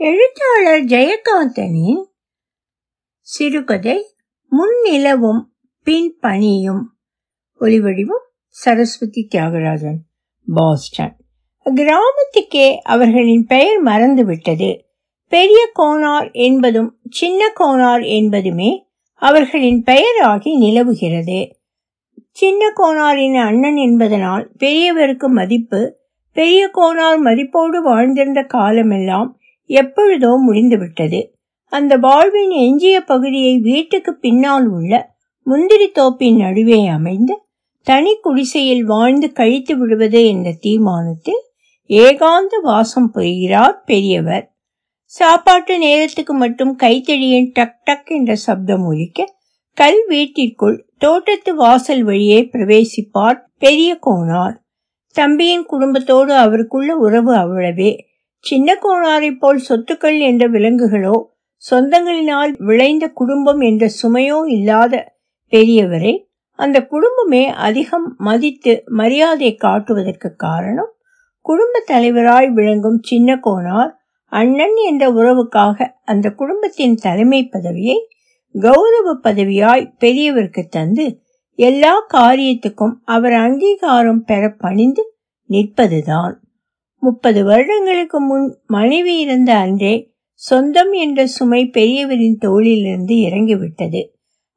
[0.00, 2.02] எழுத்தாளர் ஜெயகாந்தனின்
[3.20, 4.14] சிறுகதை
[4.52, 5.40] முன்னிலவும்
[5.82, 6.96] பின் பணியும்
[7.60, 9.96] ஒலிவடிவம் சரஸ்வதி தியாகராஜன்
[10.46, 11.16] பாஸ்டன்.
[11.64, 14.78] கிராமத்துக்கே அவர்களின் பெயர் மறந்துவிட்டது.
[15.28, 18.82] பெரிய கோனார் என்பதும் சின்ன கோனார் என்பதுமே
[19.14, 21.56] அவர்களின் பெயராகி நிலவுகிறது.
[22.30, 25.96] சின்ன கோனாரின் அண்ணன் என்பதனால் பெரியவருக்கு மதிப்பு
[26.32, 29.37] பெரிய கோனார் மதிப்போடு வாழ்ந்திருந்த காலமெல்லாம்
[29.68, 31.20] எப்பொழுதோ முடிந்துவிட்டது.
[31.72, 37.46] அந்த வாழ்வின் எஞ்சிய பகுதியை வீட்டுக்கு பின்னால் உள்ள முந்திரி தோப்பின் நடுவே அமைந்த
[37.86, 41.42] தனி குடிசையில் வாழ்ந்து கழித்து விடுவது என்ற தீர்மானத்தில்
[41.90, 44.52] ஏகாந்த வாசம் புரிகிறார் பெரியவர்.
[45.04, 49.34] சாப்பாட்டு நேரத்துக்கு மட்டும் கைத்தடியின் டக் டக் என்ற சப்தம் ஒலிக்க
[49.76, 54.56] கல் வீட்டிற்குள் தோட்டத்து வாசல் வழியே பிரவேசிப்பார் பெரிய கோனார்.
[55.14, 57.90] தம்பியின் குடும்பத்தோடு அவருக்குள்ள உறவு அவ்வளவே.
[58.44, 61.16] சின்ன கோணாரை போல் சொத்துக்கள் என்ற விலங்குகளோ
[61.70, 65.16] சொந்தங்களினால் விளைந்த குடும்பம் என்ற சுமையோ இல்லாத
[65.52, 66.14] பெரியவரை
[66.58, 70.92] அந்த குடும்பமே அதிகம் மதித்து மரியாதை காட்டுவதற்கு காரணம்
[71.40, 73.92] குடும்ப தலைவராய் விளங்கும் சின்ன கோனார்
[74.32, 77.98] அண்ணன் என்ற உறவுக்காக அந்த குடும்பத்தின் தலைமை பதவியை
[78.54, 81.06] கௌரவ பதவியாய் பெரியவருக்கு தந்து
[81.58, 85.04] எல்லா காரியத்துக்கும் அவர் அங்கீகாரம் பெற பணிந்து
[85.50, 86.34] நிற்பதுதான்.
[87.00, 94.00] முப்பது வருடங்களுக்கு முன் மனைவி இருந்த அன்றே சொந்தம் என்ற சுமை பெரியவரின் தோளிலிருந்து இறங்கிவிட்டது.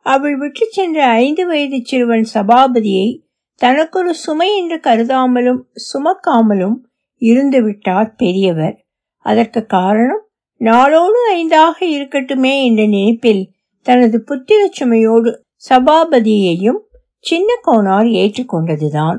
[0.05, 3.19] அவள் விட்டு சென்ற ஐந்து வயது சிறுவன் சபாபதியை
[3.55, 5.61] தனக்கொரு சுமை என்று கருதாமலும்
[5.93, 6.77] சுமக்காமலும்
[7.21, 8.85] இருந்து விட்டார் பெரியவர்.
[9.25, 10.23] அதற்கு காரணம்
[10.61, 13.49] நாளோடு ஐந்தாக இருக்கட்டுமே என்ற நினைப்பில்
[13.81, 15.31] தனது புத்திர சுமையோடு
[15.69, 16.79] சபாபதியையும்
[17.19, 19.17] சின்ன கோனார் ஏற்றுக்கொண்டதுதான்.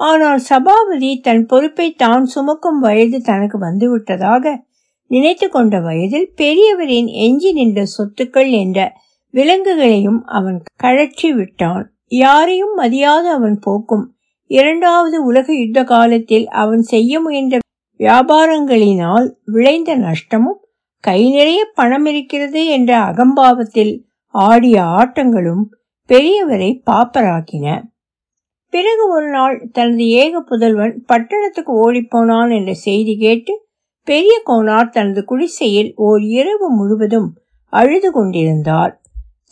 [0.00, 4.54] ஆனால் சபாபதி தன் பொறுப்பை தான் சுமக்கும் வயது தனக்கு வந்துவிட்டதாக
[5.10, 8.78] நினைத்து கொண்ட வயதில் பெரியவரின் எஞ்சி நின்ற சொத்துக்கள் என்ற
[9.34, 11.84] விலங்குகளையும் அவன் கழற்றி விட்டான்.
[12.16, 14.04] யாரையும் மதியாத அவன் போக்கும்
[14.50, 17.56] இரண்டாவது உலக யுத்த காலத்தில் அவன் செய்ய முயன்ற
[18.00, 20.60] வியாபாரங்களினால் விளைந்த நஷ்டமும்
[21.04, 23.92] கை நிறைய பணம் இருக்கிறது என்ற அகம்பாவத்தில்
[24.34, 25.64] ஆடிய ஆட்டங்களும்
[26.10, 27.66] பெரியவரை பாப்பராக்கின.
[28.76, 33.52] பிறகு ஒரு நாள் தனது ஏக புதல்வன் பட்டணத்துக்கு ஓடிப்போனான் என்ற செய்தி கேட்டு
[34.04, 37.28] பெரிய கோனார் தனது குடிசையில் ஓர் இரவு முழுவதும்
[37.72, 38.92] அழுது கொண்டிருந்தார்.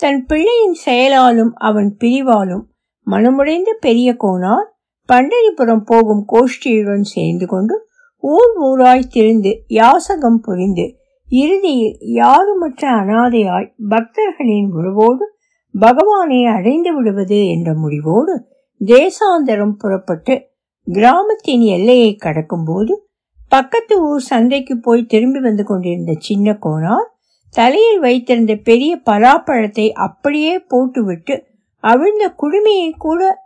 [0.00, 2.64] தன் பிள்ளையின் செயலாலும் அவன் பிரிவாலும்
[3.06, 4.68] மனமுடைந்த பெரிய கோனார்
[5.08, 7.74] பண்டரிபுரம் போகும் கோஷ்டியுடன் சேர்ந்து கொண்டு
[8.22, 10.86] ஊர் ஊராய் திரிந்து யாசகம் புரிந்து
[11.28, 15.26] இறுதியில் யாருமற்ற அனாதையாய் பக்தர்களின் உறவோடு
[15.74, 18.34] பகவானை அடைந்து விடுவது என்ற முடிவோடு
[18.84, 20.48] தேசாந்தரம் புறப்பட்டு
[20.84, 23.08] கிராமத்தின் எல்லையை கடக்கும் போது
[23.48, 27.08] பக்கத்து ஊர் சந்தைக்கு போய் திரும்பி வந்து கொண்டிருந்த சின்ன கோனார்
[27.50, 31.44] தலையில் வைத்திருந்த பெரிய பலாப்பழத்தை அப்படியே போட்டுவிட்டு
[31.78, 33.42] அவிழ்ந்த குடுமையை கூட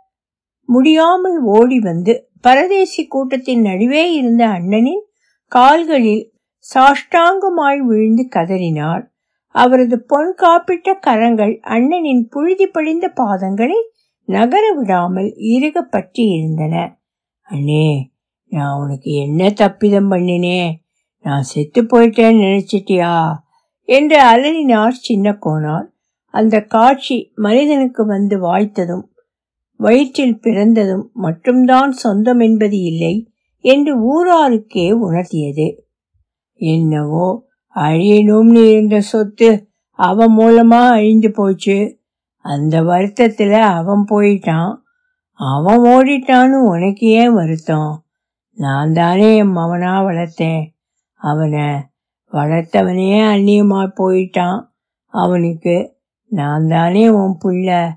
[0.65, 5.03] முடியாமல் ஓடி வந்து பரதேசி கூட்டத்தின் நடுவே இருந்த அண்ணனின்
[5.45, 6.33] கால்களில்
[6.73, 9.03] சாஷ்டாங்கமாய் விழுந்து கதறினார்.
[9.47, 13.79] அவரது பொன் காப்பிட்ட கரங்கள் அண்ணனின் புழுதி படிந்த பாதங்களை
[14.29, 16.75] நகர விடாமல் இறுக பற்றி இருந்தன
[17.47, 17.87] அண்ணே
[18.51, 20.71] நான் உனக்கு என்ன தப்பிதம் பண்ணினே?
[21.25, 23.13] நான் செத்து போயிட்டேன்னு நினைச்சிட்டியா?
[23.83, 25.87] என்று அலறினார் சின்ன கோனார்
[26.33, 29.05] அந்த காட்சி மனிதனுக்கு வந்து வாய்த்ததும்
[29.75, 33.15] வயிற்றில் பிறந்ததும் மட்டும்தான் சொந்தம் என்பது இல்லை
[33.65, 35.67] என்று ஊராருக்கே உணர்த்தியது.
[36.61, 37.27] என்னவோ
[37.75, 39.49] அழியணும்னு இருந்த சொத்து
[39.99, 41.77] அவன் மூலமா அழிந்து போச்சு.
[42.41, 44.75] அந்த வருத்தத்தில் அவன் போயிட்டான்.
[45.33, 48.03] அவன் ஓடிட்டான்னு உனக்கு ஏன் வருத்தம்?
[48.53, 50.63] நான் தானே என் மவனாக வளர்த்தேன்.
[51.13, 51.65] அவனை
[52.31, 54.67] வளர்த்தவனே அந்நியமாக போயிட்டான்.
[55.05, 57.89] அவனுக்கு நான் தானே உன் புள்ள.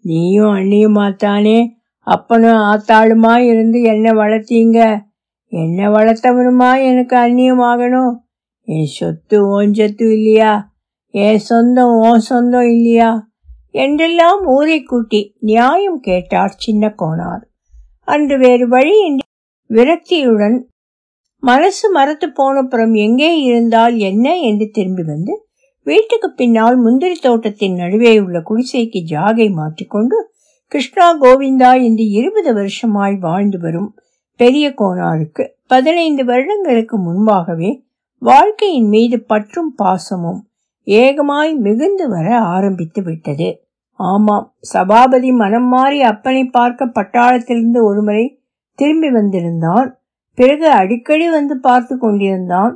[0.00, 1.68] நீயும் அந்நியமாத்தானே?
[1.98, 5.02] அப்பனும் ஆத்தாளுமா இருந்து என்ன வளர்த்தீங்க?
[5.46, 8.16] என்ன வளர்த்தவனுமா எனக்கு அந்நியமாகணும்?
[8.60, 10.72] என் சொத்து ஓன் சொத்து இல்லையா?
[11.10, 13.32] என் சொந்தம் ஓன் சொந்தம் இல்லையா?
[13.74, 17.42] என்றெல்லாம் ஊரை கூட்டி நியாயம் கேட்டார் சின்ன கோனார்
[18.08, 19.26] அன்று வேறு வழியின்றி
[19.70, 20.56] விரக்தியுடன்
[21.42, 25.32] மனசு மரத்து போனப்புறம் எங்கே இருந்தால் என்ன என்று திரும்பி வந்து
[25.82, 30.18] வீட்டுக்கு பின்னால் முந்திரி தோட்டத்தின் நடுவே உள்ள குடிசைக்கு ஜாகை மாற்றிக்கொண்டு
[30.72, 33.90] கிருஷ்ணா கோவிந்தா என்று இருபது வருஷமாய் வாழ்ந்து வரும்
[34.40, 37.70] பெரிய கோனாருக்கு பதினைந்து வருடங்களுக்கு முன்பாகவே
[38.22, 40.40] வாழ்க்கையின் மீது பற்றும் பாசமும்
[40.86, 43.48] ஏகமாய் மிகுந்து வர ஆரம்பித்து விட்டது.
[44.00, 48.24] ஆமாம் சபாபதி மனம் மாறி அப்பனை பார்க்க பட்டாளத்திலிருந்து ஒருமுறை
[48.78, 49.88] திரும்பி வந்திருந்தான்.
[50.38, 52.72] பிறகு அடிக்கடி வந்து பார்த்து கொண்டிருந்தான்.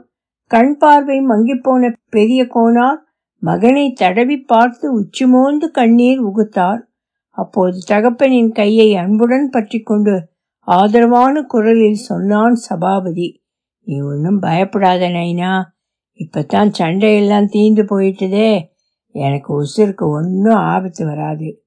[0.50, 3.00] கண் பார்வை மங்கிப்போன பெரிய கோனார்
[3.43, 6.81] மகனை தடவி பார்த்து உச்சிமோந்து கண்ணீர் உகுத்தார்.
[7.38, 10.14] அப்போது தகப்பனின் கையை அன்புடன் பற்றி கொண்டு
[10.69, 13.29] ஆதரவான குரலில் சொன்னான் சபாபதி
[13.87, 15.53] நீ ஒன்றும் பயப்படாத நைனா
[16.21, 18.50] இப்பத்தான் சண்டையெல்லாம் தீந்து போயிட்டுதே.
[19.13, 21.65] எனக்கு உசுருக்கு ஒன்றும் ஆபத்து வராது.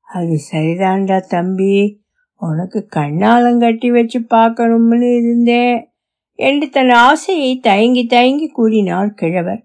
[0.00, 2.02] அது சரிதான்டா தம்பி.
[2.36, 5.92] உனக்கு கண்ணாலங்கட்டி வச்சு பார்க்கணும்னு இருந்தேன்
[6.34, 9.64] என்று தன் ஆசையை தயங்கி தயங்கி கூறினார் கிழவர்.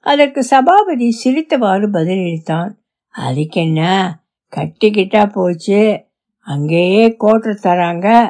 [0.00, 2.70] அதற்கு சபாபதி சிரித்தவாறு பதிலளித்தான்.
[3.18, 4.10] அதுக்கென்ன?
[4.56, 6.04] கட்டிக்கிட்டா போச்சு.
[6.38, 8.28] அங்கேயே கோட்டை தராங்க.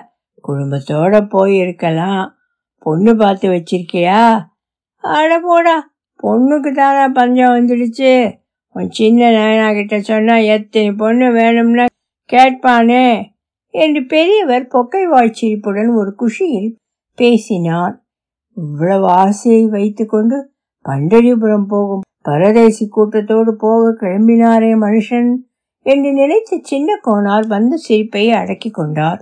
[0.49, 2.37] குடும்பத்தோட போய் இருக்கலாம்
[2.79, 4.45] பொண்ணு பார்த்து வச்சிருக்கியா?
[4.97, 5.92] அட போடா.
[6.23, 8.13] பொண்ணுக்கு தானே பஞ்சம் வந்துடுச்சு.
[8.75, 11.85] உன் சின்ன நயனா கிட்ட சொன்னா எத்தனை பொண்ணு வேணும்னா
[12.33, 13.07] கேட்பானே
[13.75, 16.71] என்று பெரியவர் பொக்கை வாழ்ச்சிரிப்புடன் ஒரு குஷியில்
[17.19, 17.95] பேசினார்.
[18.57, 20.39] இவ்வளவு ஆசையை வைத்துக்கொண்டு
[20.85, 25.31] பண்டரிபுரம் போகும் பரதேசி கூட்டத்தோடு போக கிளம்பினாரே மனுஷன்
[25.87, 29.21] என்று நினைத்த சின்ன கோனார் வந்த சிரிப்பை அடக்கி கொண்டார்.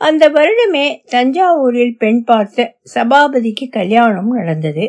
[0.00, 4.86] அந்த வருடமே தஞ்சாவூரில் பெண் பார்த்த சபாபதிக்கு கல்யாணம் நடந்தது.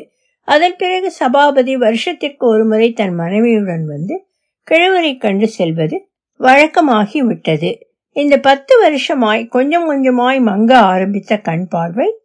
[0.47, 4.27] அதன் பிறகு சபாபதி வருஷத்திற்கு ஒருமுறை தன் மனைவியுடன் வந்து
[4.67, 6.07] கிழவரை கண்டு செல்வது
[6.39, 12.15] வழக்கமாகி விட்டது இந்த பத்து வருஷமாய் கொஞ்சம் கொஞ்சமாய் மங்க ஆரம்பித்த கண் பார்வை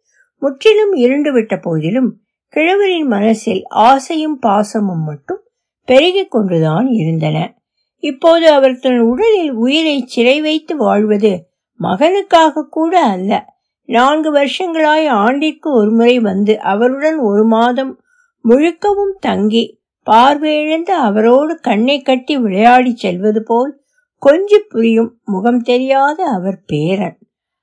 [0.41, 5.41] முற்றிலும் இருண்டு விட்ட போதிலும் கிழவரின் மனசில் ஆசையும் பாசமும் மட்டும்
[5.85, 7.55] பெருகிக் கொண்டுதான் இருந்தன.
[7.97, 11.49] இப்போது அவர் தன் உடலில் உயிரை சிறை வைத்து வாழ்வது
[11.79, 13.45] மகனுக்காக கூட அல்ல.
[13.85, 18.01] நான்கு வருஷங்களாய் ஆண்டிற்கு ஒருமுறை வந்து அவருடன் ஒரு மாதம்
[18.47, 23.81] முழுக்கவும் தங்கி பார்வையிழந்து அவரோடு கண்ணை கட்டி விளையாடி செல்வது போல்
[24.25, 27.17] கொஞ்சி புரியும் முகம் தெரியாத அவர் பேரன்.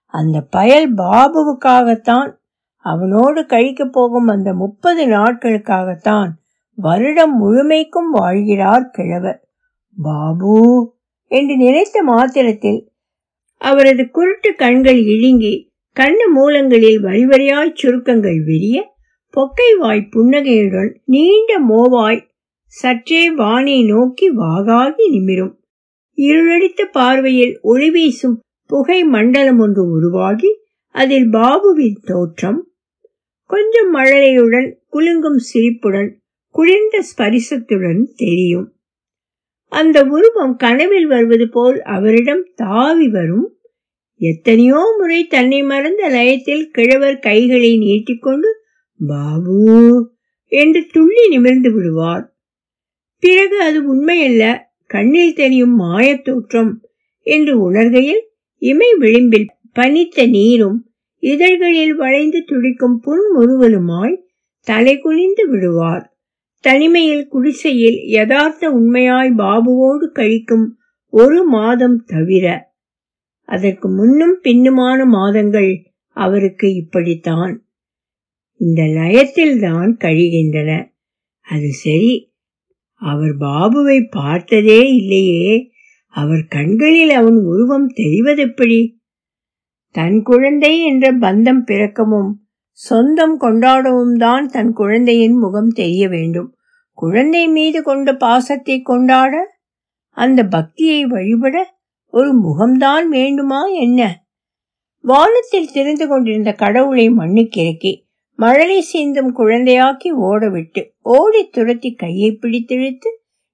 [0.06, 2.34] அந்த பயல் பாபுவுக்காகத்தான்
[2.76, 6.28] அவனோடு கழிக்கப் போகும் அந்த முப்பது நாட்களுக்காகத்தான்
[6.74, 9.48] வருடம் முழுமைக்கும் வாழ்கிறார் கிழவர்.
[10.02, 10.94] பாபு
[11.24, 12.92] என்று நினைத்த மாத்திரத்தில்
[13.58, 18.93] அவரது குருட்டு கண்கள் இழுங்கி கண்ணு மூலங்களில் வரிவரியாய் சுருக்கங்கள் விரிய
[19.36, 22.26] பொக்கை வாய் புன்னகையுடன் நீண்ட மோவாய்
[22.66, 25.54] சற்றே வானை நோக்கி வாகாகி நிமிரும்.
[26.16, 30.58] இருளடித்த பார்வையில் ஒளி வீசும் புகை மண்டலம் ஒன்று உருவாகி
[30.90, 32.68] அதில் பாபுவின் தோற்றம்.
[33.44, 36.20] கொஞ்சம் மழலையுடன் குலுங்கும் சிரிப்புடன்
[36.50, 38.72] குளிர்ந்த ஸ்பரிசத்துடன் தெரியும்.
[39.68, 43.48] அந்த உருவம் கனவில் வருவது போல் அவரிடம் தாவி வரும்.
[44.20, 48.62] எத்தனையோ முறை தன்னை மறந்த லயத்தில் கிழவர் கைகளை நீட்டிக்கொண்டு
[49.00, 49.58] பாபு!
[50.52, 52.24] என்று துள்ளி நிமிர்ந்து விடுவார்
[53.22, 54.44] பிறகு அது உண்மையல்ல
[54.90, 56.72] கண்ணில் தெரியும் மாயத் தோற்றம்
[57.26, 58.22] என்று உணர்கையில்
[58.62, 60.78] இமை விளிம்பில் பனித்த நீரும்
[61.22, 64.14] இதழ்களில் வளைந்து துடிக்கும் புன்முறுவலுமாய்
[64.66, 66.04] தலை குனிந்து விடுவார்.
[66.64, 70.66] தனிமையில் குடிசையில் யதார்த்த உண்மையாய் பாபுவோடு கழிக்கும்
[71.12, 72.46] ஒரு மாதம் தவிர
[73.48, 75.70] அதற்கு முன்னும் பின்னுமான மாதங்கள்
[76.16, 77.54] அவருக்கு இப்படித்தான்.
[78.56, 80.90] இந்த லயத்தில் தான் கழிகின்றன.
[81.40, 82.32] அது சரி.
[82.94, 85.70] அவர் பாபுவை பார்த்ததே இல்லையே.
[86.08, 88.96] அவர் கண்களில் அவன் உருவம் தெரிவதெப்படி?
[89.90, 96.56] தன் குழந்தை என்ற பந்தம் பிறக்கவும் சொந்தம் கொண்டாடவும் தான் தன் குழந்தையின் முகம் தெரிய வேண்டும்.
[96.92, 99.58] குழந்தை மீது கொண்ட பாசத்தை கொண்டாட
[100.08, 104.24] அந்த பக்தியை வழிபட ஒரு முகம்தான் வேண்டுமா என்ன?
[105.00, 108.03] வானத்தில் திரிந்து கொண்டிருந்த கடவுளை மண்ணுக்கிறக்கி
[108.38, 113.10] மழலை சீந்தும் குழந்தையாக்கி ஓடவிட்டு ஓடி துரத்தி கையை பிடித்திழுத்து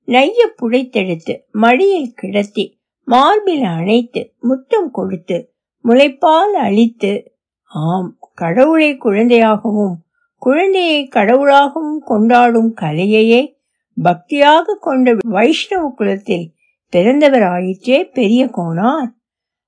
[0.09, 2.65] நைய புடைத்தெடுத்து மடியில் கிடத்தி
[3.05, 5.53] மார்பில் அணைத்து முத்தம் கொடுத்து
[5.85, 7.35] முளைப்பால் அழித்து
[7.71, 9.95] ஆம் கடவுளை குழந்தையாகவும்
[10.39, 13.55] குழந்தையை கடவுளாகவும் கொண்டாடும் கலையையே
[13.97, 16.53] பக்தியாக கொண்ட வைஷ்ணவ குலத்தில்
[16.93, 19.11] பிறந்தவர் ஆயிற்றே பெரிய கோனார்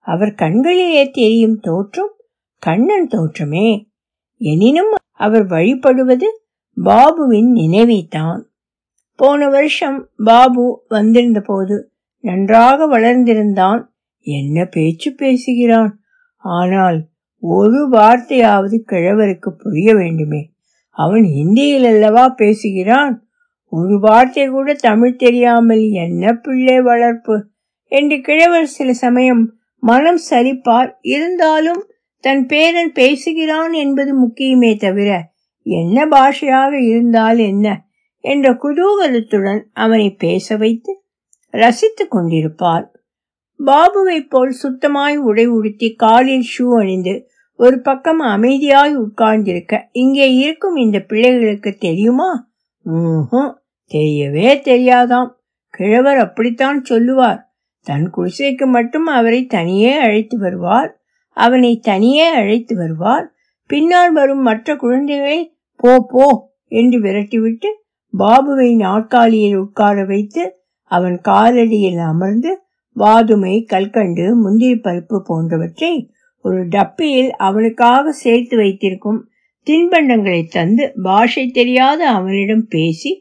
[0.06, 2.12] அவர் கண்களிலே தெரியும் தோற்றம்
[2.58, 3.91] கண்ணன் தோற்றமே.
[4.42, 6.28] எனினும் அவர் வழிபடுவது
[6.76, 8.40] பாபுவின் நினைவைத்தான்.
[9.16, 13.80] போன வருஷம் பாபு வந்திருந்த போது நன்றாக வளர்ந்திருந்தான்.
[14.20, 16.00] என்ன பேச்சு பேசுகிறான்?
[16.36, 16.98] ஆனால்
[17.38, 20.50] ஒரு வார்த்தையாவது கிழவருக்கு புரிய வேண்டுமே.
[20.90, 23.26] அவன் ஹிந்தியில் அல்லவா பேசுகிறான்?
[23.66, 27.46] ஒரு வார்த்தை கூட தமிழ் தெரியாமல் என்ன பிள்ளை வளர்ப்பு?
[27.86, 31.82] என்று கிழவர் சில சமயம் மனம் சரிப்பார் இருந்தாலும்
[32.24, 35.10] தன் பேரன் பேசுகிறான் என்பது முக்கியமே தவிர
[35.62, 37.84] என்ன பாஷையாக இருந்தால் என்ன
[38.24, 40.92] என்ற குதூகலத்துடன் அவனை பேச வைத்து
[41.50, 42.86] ரசித்துக் கொண்டிருப்பார்
[43.60, 47.14] பாபுவை போல் சுத்தமாய் உடை உடுத்தி காலில் ஷூ அணிந்து
[47.58, 52.30] ஒரு பக்கம் அமைதியாய் உட்கார்ந்திருக்க இங்கே இருக்கும் இந்த பிள்ளைகளுக்கு தெரியுமா?
[53.90, 55.30] தெரியவே தெரியாதாம்.
[55.74, 57.40] கிழவர் அப்படித்தான் சொல்லுவார்.
[57.86, 61.01] தன் குடிசைக்கு மட்டும் அவரை தனியே அழைத்து வருவார்.
[61.36, 63.34] அவனை தனியே அழைத்து வருவார்.
[63.66, 66.26] பின்னால் வரும் மற்ற குழந்தைகளை போ போ
[66.68, 67.68] என்று விரட்டிவிட்டு
[68.18, 70.42] பாபுவை நாற்காலியில் உட்கார வைத்து
[70.90, 72.62] அவன் காலடியில் அமர்ந்து
[72.96, 76.10] வாதுமை கல்கண்டு முந்திரி பருப்பு போன்றவற்றை
[76.44, 79.20] ஒரு டப்பியில் அவனுக்காக சேர்த்து வைத்திருக்கும்
[79.66, 83.12] தின்பண்டங்களை தந்து பாஷை தெரியாத அவனிடம் பேசி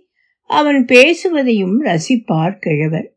[0.50, 3.08] அவன் பேசுவதையும் ரசிப்பார் கிழவர்.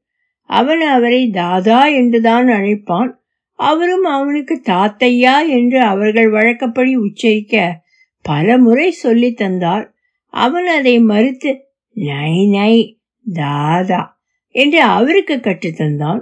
[0.50, 3.10] அவன் அவரை தாதா என்றுதான் அழைப்பான்.
[3.54, 7.82] அவரும் அவனுக்கு தாத்தையா என்று அவர்கள் வழக்கப்படி உச்சரிக்க
[8.22, 9.94] பல முறை சொல்லி தந்தார்
[10.26, 11.60] அவன் அதை மறுத்து
[11.92, 13.00] நை நை
[13.32, 14.18] தாதா
[14.48, 16.20] என்று அவருக்கு கற்றுத்தந்தான்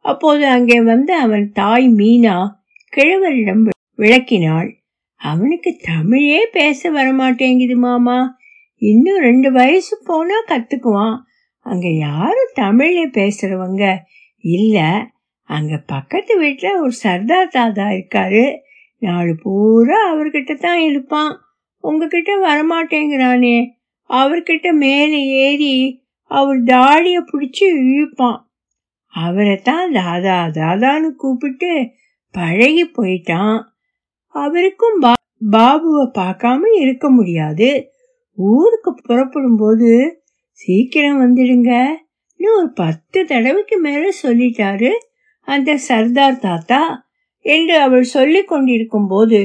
[0.00, 2.48] அப்போது அங்கே வந்த அவன் தாய் மீனா
[2.96, 4.70] கிழவரிடம் விளக்கினாள்.
[5.14, 8.36] அவனுக்கு தமிழே பேச வரமாட்டேங்குது மாமா.
[8.76, 11.18] இன்னும் ரெண்டு வயசு போனா கத்துக்குவான்.
[11.58, 13.96] அங்க யாரும் தமிழே பேசுறவங்க
[14.40, 14.90] இல்லை.
[15.44, 18.56] அங்க பக்கத்து வீட்டுல ஒரு சர்தார் தாதா இருக்காரு.
[18.98, 21.40] நாலு பூரா அவர்கிட்ட தான் இருப்பான்
[21.80, 23.70] உங்ககிட்ட வரமாட்டேங்கிறானே.
[24.08, 28.40] அவர்கிட்ட மேலே ஏறி அவர் தாடிய பிடிச்சி இழுப்பான்.
[29.06, 31.90] அவரை தான் தாதா தாதான்னு கூப்பிட்டு
[32.30, 33.62] பழகி போயிட்டான்.
[34.26, 35.12] அவருக்கும் பா
[35.50, 37.90] பாபுவை பார்க்காம இருக்க முடியாது.
[38.36, 39.90] ஊருக்கு புறப்படும் போது
[40.50, 41.88] சீக்கிரம் வந்துடுங்க.
[42.40, 44.90] ஒரு பத்து தடவைக்கு மேல சொல்லிட்டாரு.
[45.44, 46.82] அந்த சர்தார் தாத்தா
[47.44, 49.40] என்று அவள் சொல்லிக் கொண்டிருக்கும் போது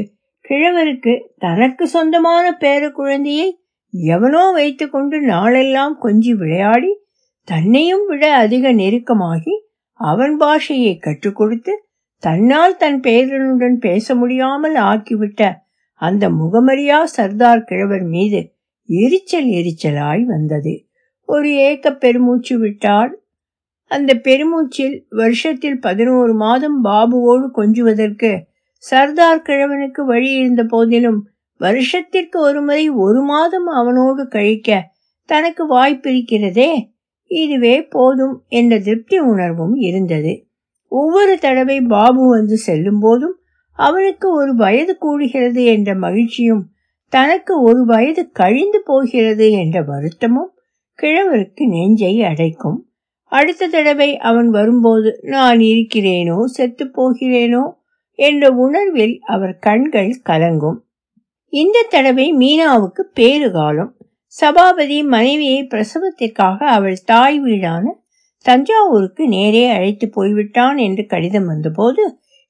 [0.46, 3.48] கிழவருக்கு தனக்கு சொந்தமான பேர குழந்தையை
[3.92, 6.92] எவனோ வைத்துக்கொண்டு நாளெல்லாம் கொஞ்சி விளையாடி
[7.48, 9.56] தன்னையும் விட அதிக நெருக்கமாகி
[10.00, 11.74] அவன் பாஷையை கற்றுக் கொடுத்து
[12.24, 15.44] தன்னால் தன் பேரனுடன் பேச முடியாமல் ஆக்கிவிட்ட
[16.02, 18.42] அந்த முகமரியா சர்தார் கிழவர் மீது
[18.90, 20.74] எரிச்சல் எரிச்சலாய் வந்தது.
[21.30, 23.12] ஒரு ஏக்க பெருமூச்சு விட்டாள்
[23.92, 28.32] அந்த பெருமூச்சில் வருஷத்தில் பதினோரு மாதம் பாபுவோடு கொஞ்சுவதற்கு
[28.78, 31.20] சர்தார் கிழவனுக்கு வழி இருந்த போதிலும்
[31.58, 34.70] வருஷத்திற்கு ஒருமுறை ஒரு மாதம் அவனோடு கழிக்க
[35.26, 36.70] தனக்கு வாய்ப்பிருக்கிறதே.
[37.32, 40.46] இதுவே போதும் என்ற திருப்தி உணர்வும் இருந்தது.
[40.92, 43.36] ஒவ்வொரு தடவை பாபு வந்து செல்லும் போதும்
[43.80, 46.64] அவனுக்கு ஒரு வயது கூடுகிறது என்ற மகிழ்ச்சியும்
[47.14, 50.52] தனக்கு ஒரு வயது கழிந்து போகிறது என்ற வருத்தமும்
[51.00, 52.80] கிழவருக்கு நெஞ்சை அடைக்கும்.
[53.32, 57.64] அடுத்த தடவை அவன் வரும்போது நான் இருக்கிறேனோ செத்து போகிறேனோ
[58.20, 60.80] என்ற உணர்வில் அவர் கண்கள் கலங்கும்.
[61.54, 63.92] இந்த தடவை மீனாவுக்கு பேறுகாலம்
[64.34, 67.86] சபாபதி மனைவியை பிரசவத்திற்காக அவள் தாய் வீடான
[68.46, 72.04] தஞ்சாவூருக்கு நேரே அழைத்து போய்விட்டான் என்று கடிதம் வந்தபோது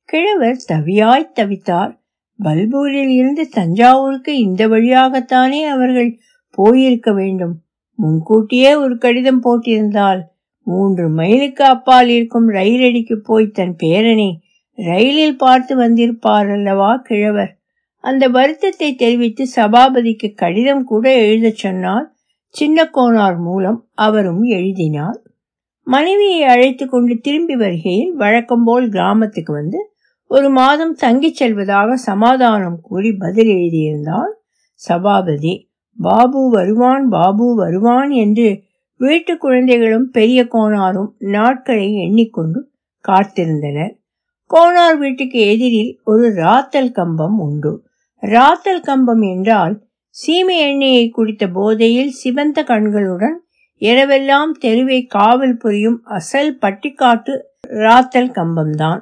[0.09, 1.93] கிழவர் தவியாய் தவித்தார்.
[2.39, 6.12] பல்பூரில் இருந்து தஞ்சாவூருக்கு இந்த வழியாகத்தானே அவர்கள்
[6.57, 7.55] போயிருக்க வேண்டும்.
[8.00, 10.21] முன்கூட்டியே ஒரு கடிதம் போட்டிருந்தால்
[10.69, 14.29] மூன்று மைலுக்கு அப்பால் இருக்கும் ரயிலடிக்கு போய் தன் பேரனை
[14.77, 17.51] ரயிலில் பார்த்து வந்திருப்பார் அல்லவா கிழவர்?
[18.03, 22.05] அந்த வருத்தத்தை தெரிவித்து சபாபதிக்கு கடிதம் கூட எழுதச் சொன்னால்
[22.55, 25.17] சின்ன கோனார் மூலம் அவரும் எழுதினார்.
[25.88, 29.79] மனைவியை அழைத்து கொண்டு திரும்பி வருகையில் வழக்கம் போல் கிராமத்துக்கு வந்து
[30.31, 34.33] ஒரு மாதம் தங்கிச் செல்வதாக சமாதானம் கூறி பதில் எழுதியிருந்தால்
[34.81, 35.53] சபாபதி
[35.99, 38.47] பாபு வருவான் பாபு வருவான் என்று
[39.00, 42.60] வீட்டு குழந்தைகளும் பெரிய கோனாரும் நாட்களை எண்ணிக்கொண்டு
[43.06, 43.94] காத்திருந்தனர்.
[44.51, 47.74] கோனார் வீட்டுக்கு எதிரில் ஒரு ராத்தல் கம்பம் உண்டு.
[48.24, 49.75] ராத்தல் கம்பம் என்றால்
[50.15, 53.38] சீமை எண்ணெயை குடித்த போதையில் சிவந்த கண்களுடன்
[53.82, 57.34] இரவெல்லாம் தெருவை காவல் புரியும் அசல் பட்டிக்காட்டு
[57.79, 59.01] ராத்தல் கம்பம்தான்.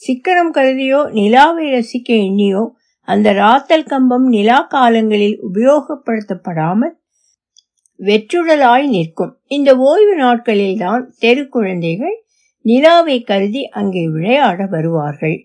[0.00, 2.62] சிக்கனம் கருதியோ நிலாவை ரசிக்க எண்ணியோ
[3.08, 6.94] அந்த ராத்தல் கம்பம் நிலா காலங்களில் உபயோகப்படுத்தப்படாமல்
[8.00, 9.32] வெற்றுடலாய் நிற்கும்.
[9.46, 12.16] இந்த ஓய்வு நாட்களில்தான் தெரு குழந்தைகள்
[12.64, 15.36] நிலாவை கருதி அங்கே விளையாட வருவார்கள்.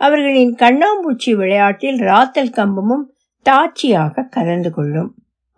[0.00, 3.04] அவர்களின் கண்ணாம்பூச்சி விளையாட்டில் ராத்தல் கம்பமும்
[3.46, 5.10] தாட்சியாக கலந்து கொள்ளும்.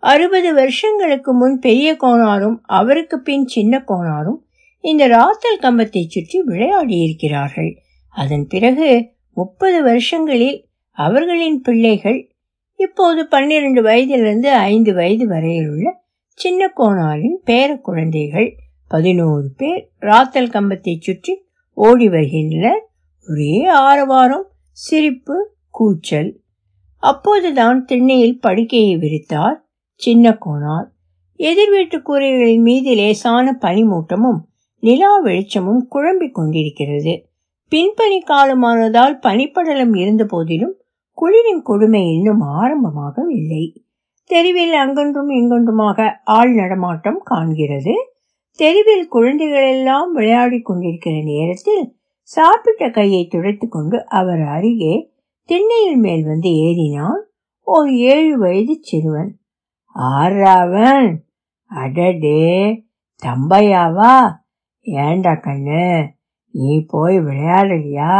[0.03, 4.39] அறுபது வருஷங்களுக்கு முன் பெரிய கோணாரும் அவருக்கு பின் சின்ன கோணாரும்
[4.83, 7.71] இந்த ராத்தல் கம்பத்தை சுற்றி விளையாடி இருக்கிறார்கள்
[8.15, 8.89] அதன் பிறகு
[9.37, 10.59] முப்பது வருஷங்களில்
[10.97, 12.19] அவர்களின் பிள்ளைகள்
[12.79, 15.87] இப்போது பன்னிரண்டு வயதிலிருந்து ஐந்து வயது வரையில் உள்ள
[16.37, 18.55] சின்ன கோணாரின் பேர குழந்தைகள்
[18.87, 21.33] பதினோரு பேர் ராத்தல் கம்பத்தை சுற்றி
[21.73, 22.81] ஓடி வருகின்றனர்.
[23.27, 25.37] ஒரே ஆரவாரம் சிரிப்பு
[25.69, 26.29] கூச்சல்.
[27.03, 29.57] அப்போதுதான் திண்ணையில் படுக்கையை விரித்தார்
[29.93, 30.85] சின்ன கோணார்
[31.39, 34.39] எதிர் வீட்டு கூரைகளின் மீது லேசான பனிமூட்டமும்
[34.83, 37.15] நிலா வெளிச்சமும் குழம்பிக் கொண்டிருக்கிறது.
[37.71, 40.75] பின்பனி காலமானதால் பனிப்படலம் இருந்த போதிலும்
[41.17, 43.65] குளிரின் கொடுமை இன்னும் ஆரம்பமாகவில்லை.
[44.29, 47.93] தெருவில் அங்கொன்றும் இங்கொன்றுமாக ஆள் நடமாட்டம் காண்கிறது.
[48.59, 54.95] தெருவில் குழந்தைகளெல்லாம் விளையாடி கொண்டிருக்கிற நேரத்தில் சாப்பிட்ட கையை துடைத்து கொண்டு அவர் அருகே
[55.49, 57.19] திண்ணையில் மேல் வந்து ஏறினான்.
[57.67, 59.31] ஒரு ஏழு வயது சிறுவன்.
[59.95, 61.07] ஆறாவன்!
[61.71, 62.41] அடடே!
[63.21, 64.13] தம்பையாவா
[64.81, 66.07] ஏண்டா கண்ணு?
[66.53, 68.17] நீ போய் விளையாடலையா?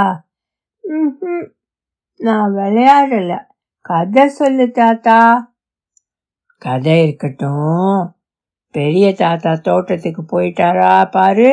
[2.19, 3.33] நான் விளையாடல.
[3.81, 5.19] கதை சொல்லு தாத்தா.
[6.61, 8.15] கதை இருக்கட்டும்.
[8.75, 11.49] பெரிய தாத்தா தோட்டத்துக்கு போயிட்டாரா பாரு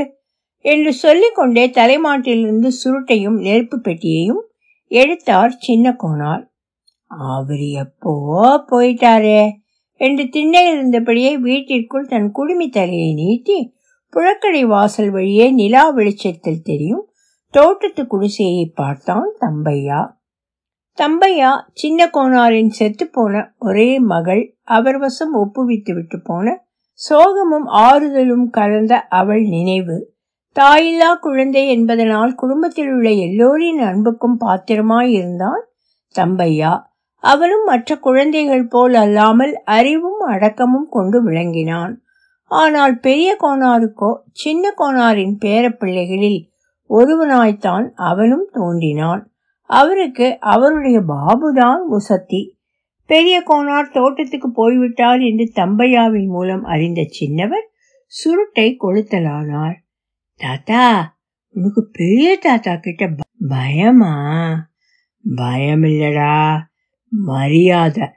[0.64, 4.42] என்று சொல்லிக்கொண்டே தலைமாட்டிலிருந்து சுருட்டையும் நெருப்பு பெட்டியையும்
[4.90, 6.44] எடுத்தார் சின்ன கோனார்
[7.06, 8.12] அவர் எப்போ
[8.70, 9.50] போயிட்டாரே
[10.00, 13.58] என்று திண்ணையில் இருந்தபடியே வீட்டிற்குள் தன் குடுமி தலையை நீட்டி
[14.12, 17.04] புழக்கடை வாசல் வழியே நிலா வெளிச்சத்தில் தெரியும்
[17.54, 20.00] தோட்டத்து குடிசையை பார்த்தான் தம்பையா.
[20.98, 26.46] தம்பையா சின்ன கோனாரின் செத்து போன ஒரே மகள் அவர் வசம் ஒப்புவித்து விட்டு போன
[27.00, 29.96] சோகமும் ஆறுதலும் கலந்த அவள் நினைவு.
[30.56, 35.62] தாயில்லா குழந்தை என்பதனால் குடும்பத்தில் உள்ள எல்லோரின் அன்புக்கும் பாத்திரமாய் இருந்தான்
[36.14, 36.72] தம்பையா.
[37.24, 41.94] அவனும் மற்ற குழந்தைகள் போல் அல்லாமல் அறிவும் அடக்கமும் கொண்டு விளங்கினான்.
[42.44, 46.40] ஆனால் பெரிய கோனாருக்கோ சின்ன கோனாரின் பேரப்பிள்ளைகளில்
[46.90, 49.22] ஒருவனாய்த்தான் அவனும் தோன்றினான்.
[49.66, 52.52] அவருக்கு அவருடைய பாபுதான் உசத்தி
[53.06, 57.73] பெரிய கோனார் தோட்டத்துக்கு போய்விட்டார் என்று தம்பையாவின் மூலம் அறிந்த சின்னவர்
[58.06, 59.75] சுருட்டை கொளுத்தலானார்.
[60.37, 61.16] தாத்தா
[61.49, 64.42] உனக்கு பெரிய தாத்தா கிட்ட ப- பயமா?
[65.35, 66.61] பயம் இல்லடா
[67.09, 68.09] மரியாதை.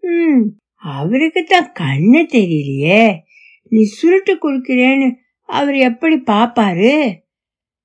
[0.00, 0.42] ம்
[0.74, 3.18] அவருக்கு தான் கண்ணு தெரியலையே.
[3.68, 5.14] நீ சுருட்டு கொடுக்கிறேன்னு
[5.46, 7.14] அவர் எப்படி பாப்பாரு?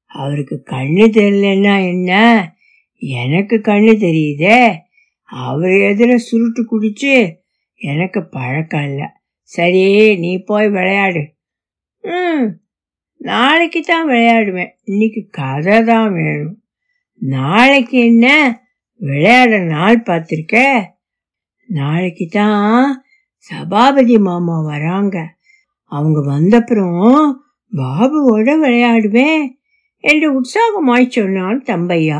[0.05, 2.51] அவருக்கு கண்ணு தெரியலன்னா என்ன?
[2.97, 4.75] எனக்கு கண்ணு தெரியுதே.
[5.23, 7.35] அவர் எதிர சுருட்டு குடிச்சு
[7.75, 9.07] எனக்கு பழக்கம் இல்லை.
[9.41, 11.35] சரி நீ போய் விளையாடு.
[12.01, 12.45] ம்
[13.17, 14.71] நாளைக்கு தான் விளையாடுவேன்.
[14.83, 16.63] இன்னைக்கு கதை தான் வேணும்.
[17.15, 18.27] நாளைக்கு என்ன?
[18.99, 20.83] விளையாட நாள் பார்த்துருக்க?
[21.65, 23.03] நாளைக்கு தான்
[23.37, 25.17] சபாபதி மாமா வராங்க.
[25.83, 27.33] அவங்க வந்தப்புறம்
[27.73, 29.43] பாபுவோட விளையாடுவேன்
[29.97, 32.19] என்று உற்சாகமாய் சொன்னான் தம்பையா.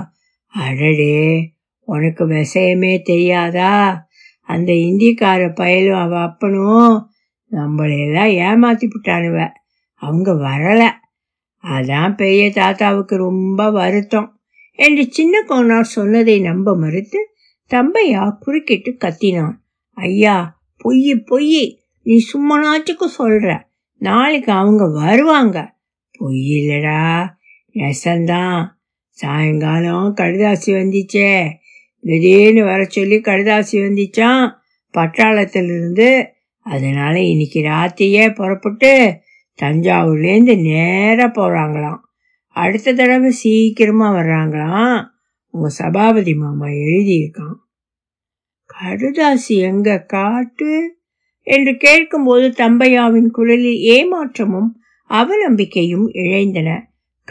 [0.58, 4.06] அடடே உனக்கு விஷயமே தெரியாதா?
[4.42, 7.10] அந்த இந்திக்கார பயலும் அவ அப்பனும்
[7.52, 9.52] நம்மளையெல்லாம் ஏமாத்தி விட்டானுவ
[9.94, 10.90] அவங்க வரல.
[11.64, 14.40] அதான் பெரிய தாத்தாவுக்கு ரொம்ப வருத்தம்
[14.72, 17.28] என்று சின்ன கோனார் சொன்னதை நம்ப மறுத்து
[17.70, 19.54] தம்பையா குறுக்கிட்டு கத்தினான்.
[19.94, 23.62] ஐயா பொய் பொய் நீ சும்மனாச்சுக்கு சொல்ற.
[23.98, 25.76] நாளைக்கு அவங்க வருவாங்க.
[26.12, 27.30] பொய் இல்லடா
[27.74, 28.76] நெசந்தான்.
[29.18, 31.52] சாயங்காலம் கடுதாசி வந்துச்சே.
[32.02, 34.52] திடீர்னு வர சொல்லி கடுதாசி வந்துச்சான்
[34.98, 36.26] பட்டாளத்திலிருந்து
[36.60, 39.20] அதனால இன்னைக்கு ராத்திரியே புறப்பட்டு
[39.62, 41.98] தஞ்சாவூர்லேருந்து நேராக போகிறாங்களாம்
[42.48, 45.06] அடுத்த தடவை சீக்கிரமாக வர்றாங்களாம்.
[45.48, 47.58] உங்கள் சபாபதி மாமா எழுதியிருக்கான்.
[48.74, 50.98] கடுதாசி எங்க காட்டு?
[51.42, 54.70] என்று கேட்கும்போது தம்பையாவின் குரலில் ஏமாற்றமும்
[55.10, 56.80] அவநம்பிக்கையும் இழைந்தன.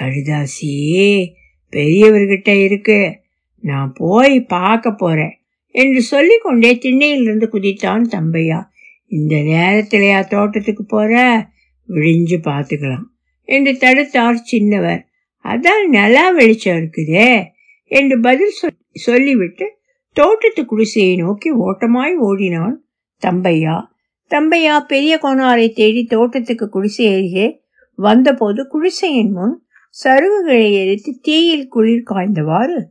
[0.01, 1.35] கடுதாசியே
[1.73, 3.19] பெரியவர்கிட்ட இருக்கு.
[3.61, 8.65] நான் போய் பார்க்க போறேன் என்று சொல்லிக்கொண்டே திண்ணையிலிருந்து குதித்தான் தம்பையா.
[9.07, 11.47] இந்த நேரத்திலையா தோட்டத்துக்கு போற?
[11.89, 13.05] விழிஞ்சு பார்த்துக்கலாம்
[13.43, 15.03] என்று தடுத்தார் சின்னவர்.
[15.45, 17.45] அதான் நல்லா வெளிச்சம் இருக்குதே
[17.85, 19.79] என்று பதில் சொல்- சொல்லிவிட்டு
[20.13, 22.85] தோட்டத்து குடிசையை நோக்கி ஓட்டமாய் ஓடினான்
[23.27, 23.83] தம்பையா.
[24.31, 27.61] தம்பையா பெரிய கோனாரை தேடி தோட்டத்துக்கு குடிசை அருகே
[27.97, 29.66] வந்தபோது குடிசையின் முன்
[30.05, 32.85] சருகுகளை எரித்து தீயில் குளிர் காய்ந்தவாறு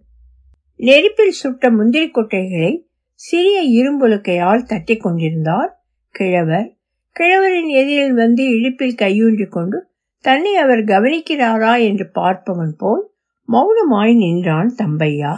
[0.77, 6.77] நெருப்பில் சுட்ட முந்திரி கொட்டைகளை சிறிய இரும்புலுக்கையால் தட்டி கொண்டிருந்தார் கிழவர்.
[7.11, 9.87] கிழவரின் எதிரில் வந்து இடுப்பில் கையூன்றி கொண்டு
[10.21, 11.83] தன்னை அவர் கவனிக்கிறாரா?
[11.83, 13.11] என்று பார்ப்பவன் போல்
[13.51, 15.33] மௌனமாய் நின்றான் தம்பையா.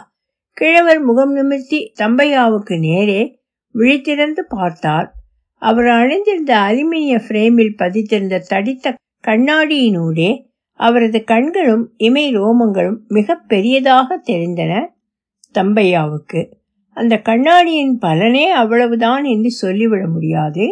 [0.53, 3.39] கிழவர் முகம் நிமிர்த்தி தம்பையாவுக்கு நேரே
[3.75, 5.13] விழித்திறந்து பார்த்தார்.
[5.55, 8.93] அவர் அணிந்திருந்த அலுமினிய பிரேமில் பதித்திருந்த தடித்த
[9.27, 10.46] கண்ணாடியினூடே
[10.77, 14.73] அவரது கண்களும் இமை ரோமங்களும் மிக பெரியதாக தெரிந்தன
[15.53, 16.41] தம்பையாவுக்கு.
[16.97, 20.65] அந்த கண்ணாடியின் பலனே அவ்வளவுதான் என்று சொல்லிவிட முடியாது.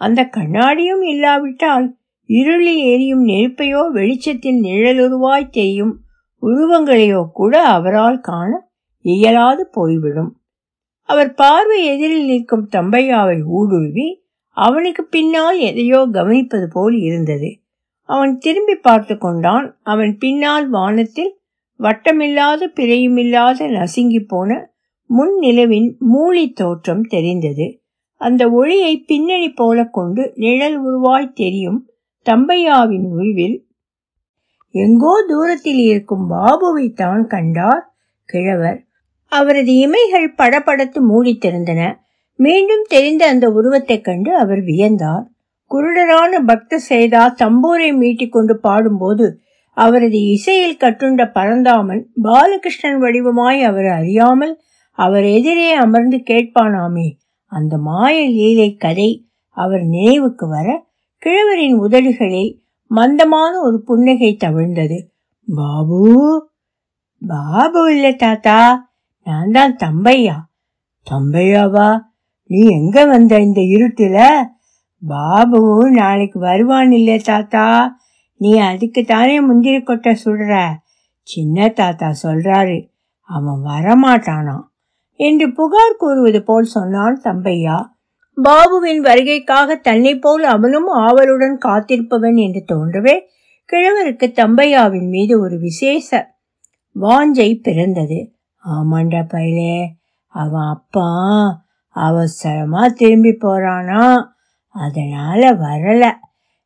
[0.00, 1.86] அந்த கண்ணாடியும் இல்லாவிட்டால்
[2.28, 5.94] இருளில் எரியும் நெருப்பையோ வெளிச்சத்தில் நிழலுருவாய் தெரியும்
[6.42, 8.50] உருவங்களையோ கூட அவரால் காண
[9.04, 10.32] இயலாது போய்விடும்.
[11.08, 14.08] அவர் பார்வை எதிரில் நிற்கும் தம்பையாவை ஊடுருவி
[14.56, 17.50] அவனுக்கு பின்னால் எதையோ கவனிப்பது போல் இருந்தது.
[18.10, 21.38] அவன் திரும்பி பார்த்து கொண்டான் அவன் பின்னால் வானத்தில்
[21.78, 24.72] வட்டமில்லாத பிறையுமில்லாத நசுங்கி போன
[25.06, 27.82] முன் நிலவின் மூலி தோற்றம் தெரிந்தது.
[28.16, 31.90] அந்த ஒளியை பின்னணி போல கொண்டு நிழல் உருவாய் தெரியும்
[32.30, 33.66] தம்பையாவின் உருவில்
[34.70, 37.94] எங்கோ தூரத்தில் இருக்கும் பாபுவை தான் கண்டார்
[38.24, 38.86] கிழவர்.
[39.26, 41.94] அவரது இமைகள் படபடத்து மூடித்திருந்தன
[42.36, 45.24] மீண்டும் தெரிந்த அந்த உருவத்தைக் கண்டு அவர் வியந்தார்.
[45.70, 49.26] குருடரான பக்த சேதா தம்பூரை மீட்டிக்கொண்டு பாடும்போது
[49.76, 54.54] அவரது இசையில் கட்டுண்ட பரந்தாமன் பாலகிருஷ்ணன் வடிவமாய் அவர் அறியாமல்
[54.98, 57.08] அவர் எதிரே அமர்ந்து கேட்பானாமே.
[57.52, 59.10] அந்த மாய லீலை கதை
[59.56, 60.68] அவர் நினைவுக்கு வர
[61.22, 62.52] கிழவரின் உதடுகளில்
[62.90, 64.98] மந்தமான ஒரு புன்னகை தவிழ்ந்தது.
[65.48, 66.02] பாபு!
[67.22, 68.58] பாபு இல்ல தாத்தா!
[69.26, 70.36] நான் தான் தம்பையா?
[71.06, 71.88] தம்பையாவா?
[72.50, 74.18] நீ எங்க வந்த இந்த இருட்டுல?
[75.06, 77.96] பாபு நாளைக்கு வருவான் இல்ல தாத்தா.
[78.36, 80.68] நீ அதுக்கு தானே முந்திரி கொட்டை சுடுற
[81.22, 82.88] சின்ன தாத்தா சொல்றாரு.
[83.20, 84.66] அவன் வரமாட்டானாம்
[85.14, 87.78] என்று புகார் கூறுவது போல் சொன்னான் தம்பையா.
[88.36, 93.20] பாபுவின் வருகைக்காக தன்னை போல் அவனும் ஆவலுடன் காத்திருப்பவன் என்று தோன்றவே
[93.72, 96.36] கிழவருக்கு தம்பையாவின் மீது ஒரு விசேஷ
[97.00, 98.34] வாஞ்சை பிறந்தது.
[98.64, 99.86] ஆமாண்டா பையலே
[100.26, 101.08] அவன் அப்பா
[101.88, 104.28] அவசரமா திரும்பி போறானா?
[104.70, 106.12] அதனால வரல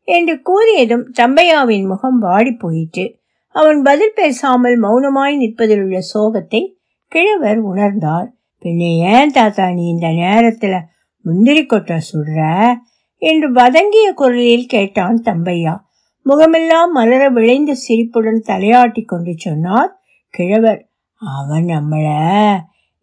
[0.04, 6.72] என்று கூறியதும் தம்பையாவின் முகம் வாடி போயிற்று அவன் பதில் பேசாமல் மௌனமாய் நிற்பதில் உள்ள சோகத்தை
[7.08, 8.26] கிழவர் உணர்ந்தார்.
[8.62, 10.80] பின்ன ஏன் தாத்தா நீ இந்த நேரத்துல
[11.24, 12.72] முந்திரி கொட்டை சுடுற?
[13.16, 15.80] என்று வதங்கிய குரலில் கேட்டான் தம்பையா.
[16.22, 20.88] முகமெல்லாம் மலர விளைந்த சிரிப்புடன் தலையாட்டி கொண்டு சொன்னார் கிழவர்.
[21.14, 22.06] அவன் நம்மள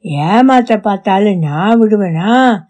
[0.04, 2.62] ஏமாத்த பார்த்தாலும் நான் விடுவேனா?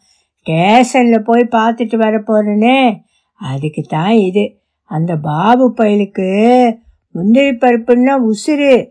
[0.45, 3.01] ஸ்டேஷன்ல போய் பார்த்துட்டு வர போறேனே.
[3.33, 4.59] அதுக்கு தான் இது.
[4.83, 6.77] அந்த பாபு பயலுக்கு
[7.11, 8.87] முந்திரி பருப்புன்னா உசுறு.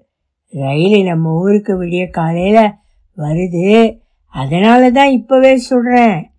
[0.51, 2.71] ரயில் நம்ம ஊருக்கு விடிய காலையில்
[3.17, 3.99] வருது.
[4.27, 6.31] அதனால தான் இப்போவே சொல்கிறேன்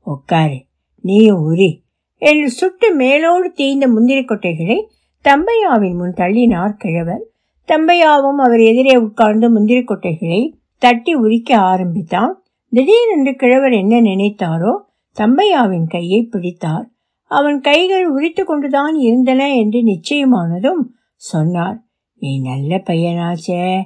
[0.00, 0.66] உட்காரு
[1.00, 1.82] நீயும் உரி.
[2.16, 4.86] என்று சுட்டு மேலோடு தீய்ந்த முந்திரி கொட்டைகளை
[5.24, 7.26] தம்பையாவின் முன் தள்ளினார் கிழவர்.
[7.68, 12.39] தம்பையாவும் அவர் எதிரே உட்கார்ந்து முந்திரி கொட்டைகளை தட்டி உரிக்க ஆரம்பித்தான்.
[12.72, 14.72] திடீரென்று கிழவர் என்ன நினைத்தாரோ
[15.16, 16.90] தம்பையாவின் கையை பிடித்தார்.
[17.30, 20.82] அவன் கைகள் உரித்து கொண்டுதான் இருந்தன என்று நிச்சயமானதும்
[21.14, 21.82] சொன்னார்.
[22.18, 23.82] நீ நல்ல பையனாச்சே.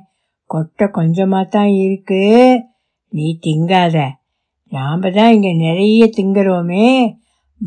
[0.46, 2.22] கொட்டை கொஞ்சமாக தான் இருக்கு.
[3.08, 4.06] நீ திங்காத.
[4.68, 7.16] நாம் தான் இங்கே நிறைய திங்குறோமே.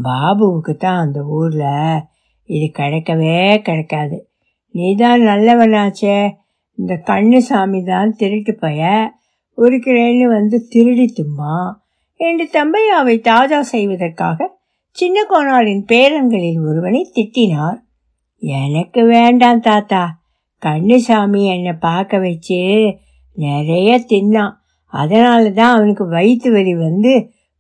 [0.04, 2.02] பாபுவுக்கு தான் அந்த ஊரில்.
[2.44, 4.28] இது கிடைக்கவே கிடைக்காது.
[4.70, 6.34] நீ தான் நல்லவனாச்சே.
[6.74, 9.14] இந்த கண்ணுசாமி தான் திருட்டு பைய.
[9.58, 11.58] உருக்கிறேன்னு வந்து திருடி தும்மா
[12.20, 14.50] என்று தம்பையாவை தாஜா செய்வதற்காக
[14.98, 17.78] சின்ன கோணாளின் பேரன்களில் ஒருவனை திட்டினார்.
[18.44, 20.04] எனக்கு வேண்டாம் தாத்தா.
[20.62, 22.60] கண்ணுசாமி என்னை பார்க்க வச்சு
[23.38, 24.56] நிறைய தின்னான்.
[24.94, 27.14] அதனால தான் அவனுக்கு வயிற்று வலி வந்து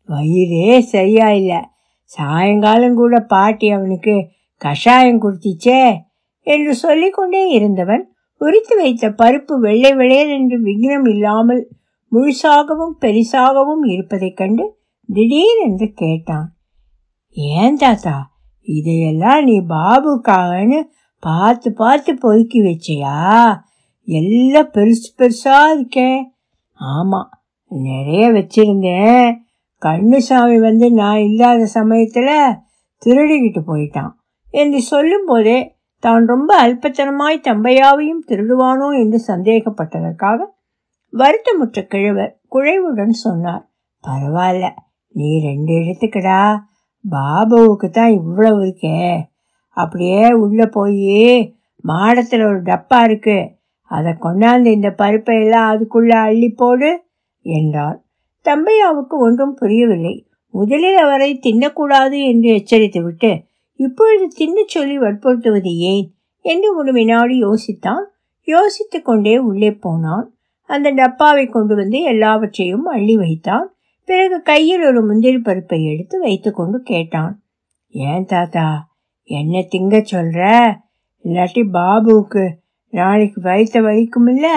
[0.10, 1.60] வயிறே சரியா இல்லை
[2.12, 4.14] சாயங்காலம் கூட பாட்டி அவனுக்கு
[4.62, 5.82] கஷாயம் கொடுத்திச்சே
[6.48, 8.04] என்று சொல்லிக்கொண்டே இருந்தவன்
[8.42, 11.62] உரித்து வைத்த பருப்பு வெள்ளை வெள்ளையர் என்று விக்னம் இல்லாமல்
[12.12, 14.66] முழுசாகவும் பெரிசாகவும் இருப்பதைக் கண்டு
[15.10, 16.48] திடீரென்று கேட்டான்.
[17.32, 18.16] ஏன் தாத்தா
[18.68, 20.80] இதையெல்லாம் நீ பாபுக்காகன்னு
[21.24, 23.18] பார்த்து பார்த்து பொறுக்கி வச்சியா?
[24.08, 26.34] எல்லாம் பெருசு பெருசாக இருக்கேன்
[26.80, 27.30] ஆமாம்
[27.72, 29.38] நிறைய வச்சிருந்தேன்.
[29.82, 32.58] கண்ணுசாமி வந்து நான் இல்லாத சமயத்தில்
[33.02, 34.14] திருடிக்கிட்டு போயிட்டான்.
[34.54, 40.40] என்று சொல்லும்போதே தான் ரொம்ப அல்பத்தனமாய் தம்பையாவையும் திருடுவானோ என்று சந்தேகப்பட்டதற்காக
[41.14, 43.70] வருத்தமுற்ற கிழவர் குழைவுடன் சொன்னார்
[44.08, 44.70] பரவாயில்ல
[45.08, 46.60] நீ ரெண்டு எடுத்துக்கடா.
[47.12, 49.22] பாபுவுக்கு தான் இவ்வளவு இருக்கே.
[49.70, 53.52] அப்படியே உள்ளே போய் மாடத்தில் ஒரு டப்பா இருக்கு.
[53.82, 57.04] அதை கொண்டாந்து இந்த பருப்பை எல்லாம் அதுக்குள்ளே அள்ளி போடு
[57.42, 58.04] என்றார்.
[58.44, 60.30] தம்பையாவுக்கு ஒன்றும் புரியவில்லை.
[60.50, 63.44] முதலில் அவரை தின்னக்கூடாது என்று எச்சரித்துவிட்டு
[63.76, 66.16] இப்பொழுது தின்னு சொல்லி வற்புறுத்துவது ஏன்?
[66.42, 68.04] என்று ஒரு வினாடி யோசித்தான்.
[68.42, 70.37] யோசித்து கொண்டே உள்ளே போனான்.
[70.68, 73.76] அந்த டப்பாவை கொண்டு வந்து எல்லாவற்றையும் அள்ளி வைத்தான்.
[74.06, 77.44] பிறகு கையில் ஒரு முந்திரி பருப்பை எடுத்து வைத்துக்கொண்டு கேட்டான்.
[77.90, 80.74] ஏன் தாத்தா என்ன திங்க சொல்ற?
[81.24, 82.50] இல்லாட்டி பாபுவுக்கு
[82.90, 84.48] நாளைக்கு வயிற்ற வலிக்குமில்ல?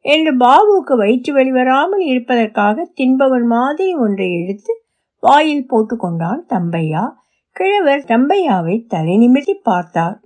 [0.00, 4.84] என்று பாபுவுக்கு வயிற்று வலி வராமல் இருப்பதற்காக தின்பவன் மாதிரி ஒன்றை எடுத்து
[5.20, 7.10] வாயில் போட்டுக்கொண்டான் தம்பையா.
[7.50, 10.20] கிழவர் தம்பையாவை தலை நிமிர்த்தி பார்த்தார்.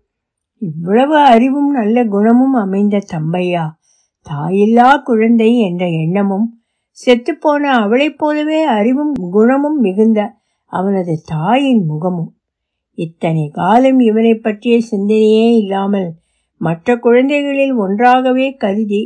[0.58, 3.68] இவ்வளவு அறிவும் நல்ல குணமும் அமைந்த தம்பையா.
[4.30, 6.46] தாயில்லா குழந்தை என்ற எண்ணமும்
[6.98, 10.20] செத்துப்போன அவளைப் போலவே அறிவும் குணமும் மிகுந்த
[10.72, 12.30] அவனது தாயின் முகமும்.
[12.98, 16.08] இத்தனை காலம் இவனை பற்றிய சிந்தனையே இல்லாமல்
[16.60, 19.02] மற்ற குழந்தைகளில் ஒன்றாகவே கருதி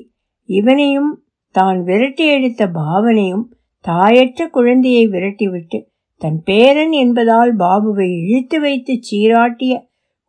[0.49, 1.11] இவனையும்
[1.55, 3.45] தான் விரட்டி எடுத்த பாவனையும்
[3.85, 5.79] தாயற்ற குழந்தையை விரட்டிவிட்டு
[6.17, 9.73] தன் பேரன் என்பதால் பாபுவை இழுத்து வைத்து சீராட்டிய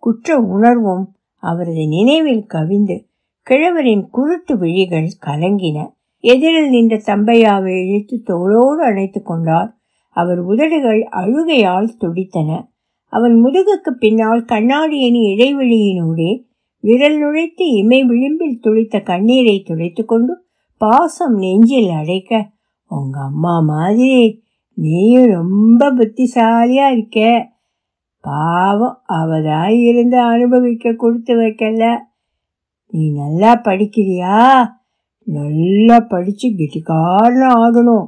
[0.04, 1.04] குற்ற உணர்வும்
[1.44, 2.98] அவரது நினைவில் கவிந்து
[3.44, 5.94] கிழவரின் குருட்டு விழிகள் கலங்கின.
[6.20, 9.78] எதிரில் நின்ற தம்பையாவை இழுத்து தோளோடு அணைத்து கொண்டார்.
[10.10, 12.72] அவர் உதடுகள் அழுகையால் துடித்தன.
[13.08, 16.46] அவன் முதுகுக்கு பின்னால் கண்ணாடியின் இடைவெளியினூடே
[16.80, 20.44] விரல் நுழைத்து இமை விளிம்பில் துளித்த கண்ணீரை துடைத்து கொண்டு
[20.78, 22.50] பாசம் நெஞ்சில் அடைக்க
[22.88, 24.42] உங்க அம்மா மாதிரி
[24.74, 27.48] நீயும் ரொம்ப புத்திசாலியா இருக்க.
[28.22, 32.12] பாவம் அவதாய் இருந்து அனுபவிக்க கொடுத்து வைக்கல.
[32.94, 34.38] நீ நல்லா படிக்கிறியா?
[35.28, 38.08] நல்லா படித்து கெட்டிக்காரன் ஆகணும்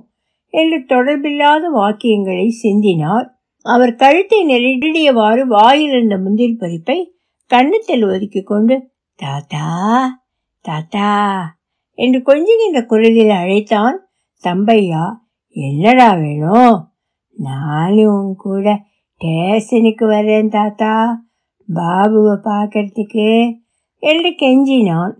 [0.53, 3.27] என்று தொடர்பில்லாத வாக்கியங்களை சிந்தினார்.
[3.65, 6.97] அவர் கழுத்தை நெருடியவாறு வாயிலிருந்த முந்திரி பறிப்பை
[7.51, 8.75] கன்னத்தில் ஒதுக்கி கொண்டு
[9.19, 9.65] தாத்தா
[10.65, 11.09] தாத்தா
[11.97, 13.97] என்று கொஞ்சுகின்ற குரலில் அழைத்தான்
[14.43, 15.03] தம்பையா
[15.55, 16.77] என்னடா வேணும்?
[17.37, 18.67] நானும் உன் கூட
[19.21, 20.93] ஸ்டேஷனுக்கு வரேன் தாத்தா.
[21.69, 23.27] பாபுவை பார்க்கறதுக்கு
[24.05, 25.13] என்று கெஞ்சினான்.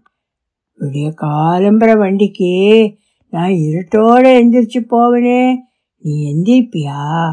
[0.80, 2.96] விடிய காலம்பர வண்டிக்கு
[3.30, 5.56] நான் இருட்டோடு எந்திரிச்சு போவனே.
[5.98, 7.32] நீ எந்திரிப்பியா?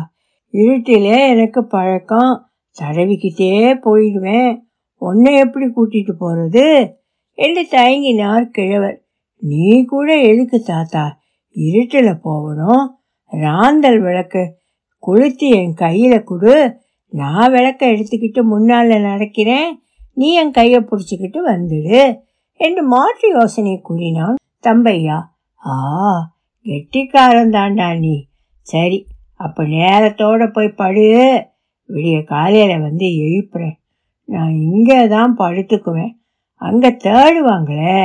[0.52, 2.50] இருட்டிலே எனக்கு பழக்கம்.
[2.80, 4.58] தடவிக்கிட்டே போயிடுவேன்.
[4.94, 6.92] உன்னை எப்படி கூட்டிட்டு போறது?
[7.32, 9.04] என்று தயங்கினார் கிழவர்.
[9.38, 11.18] நீ கூட எதுக்கு தாத்தா?
[11.50, 12.96] இருட்டில் போகணும்
[13.30, 14.56] ராந்தல் விளக்கு
[14.98, 16.76] கொளுத்தி என் கையில் கொடு.
[17.08, 19.80] நான் விளக்க எடுத்துக்கிட்டு முன்னால் நடக்கிறேன்.
[20.16, 22.00] நீ என் கையை பிடிச்சிக்கிட்டு வந்துடு
[22.60, 25.18] என்று மாற்று யோசனை கூறினான் தம்பையா.
[25.60, 25.74] ஆ
[26.66, 28.16] கெட்டிக்காரன் தாண்டா நீ.
[28.66, 28.98] சரி
[29.36, 31.06] அப்ப நேரத்தோட போய் படு.
[31.90, 33.76] விடிய காலையில வந்து எழுப்புறேன்
[34.28, 36.12] நான் இங்கே தான் படுத்துக்குவேன்.
[36.62, 37.96] அங்கே தேடுவாங்களே.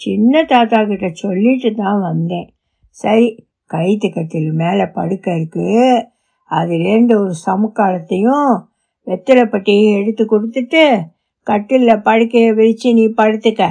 [0.00, 2.48] சின்ன தாத்தா கிட்ட சொல்லிட்டு தான் வந்தேன்.
[2.96, 3.26] சரி
[3.66, 5.68] கைத்து கட்டில் மேலே படுக்க இருக்கு.
[6.50, 8.48] அதுலேருந்து ஒரு சமுக்காலத்தையும்
[9.06, 10.82] வெத்தலைப்பட்டியும் எடுத்து கொடுத்துட்டு
[11.42, 13.70] கட்டிலில் படுக்கையை விரித்து நீ படுத்துக்க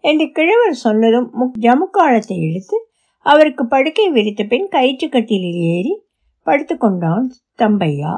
[0.00, 2.88] என்று கிழவர் சொன்னதும் முக் ஜமுக்காலத்தை எடுத்து
[3.26, 6.02] அவருக்கு படுக்கை விரித்த பின் கயிற்று கட்டிலில் ஏறி
[6.44, 8.12] படுத்து கொண்டான் தம்பையா.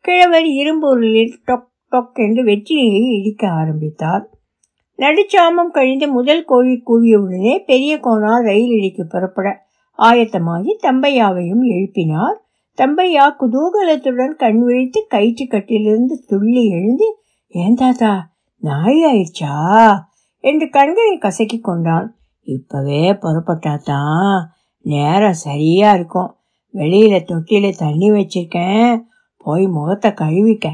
[0.00, 4.30] கிழவர் இரும்பொருளில் டொக் டொக் என்று வெற்றிலையை இடிக்க ஆரம்பித்தார்.
[4.98, 9.48] நடுச்சாமம் கழிந்து முதல் கோழி கூவியவுடனே பெரிய கோணார் ரயில் இடிக்கு புறப்பட
[9.98, 12.38] ஆயத்தமாகி தம்பையாவையும் எழுப்பினார்.
[12.78, 17.08] தம்பையா குதூகலத்துடன் கண் விழித்து கயிற்று கட்டிலிருந்து துள்ளி எழுந்து
[17.50, 18.30] ஏன் தாத்தா
[18.60, 19.54] நாய் ஆயிடுச்சா?
[20.38, 22.16] என்று கண்களை கசக்கி கொண்டான்.
[22.42, 24.44] இப்பவே புறப்பட்டாதான்
[24.80, 26.36] நேரம் சரியா இருக்கும்.
[26.74, 29.00] வெளியில தொட்டில தண்ணி வச்சிருக்கேன்.
[29.36, 30.68] போய் முகத்தை கழுவிக்க.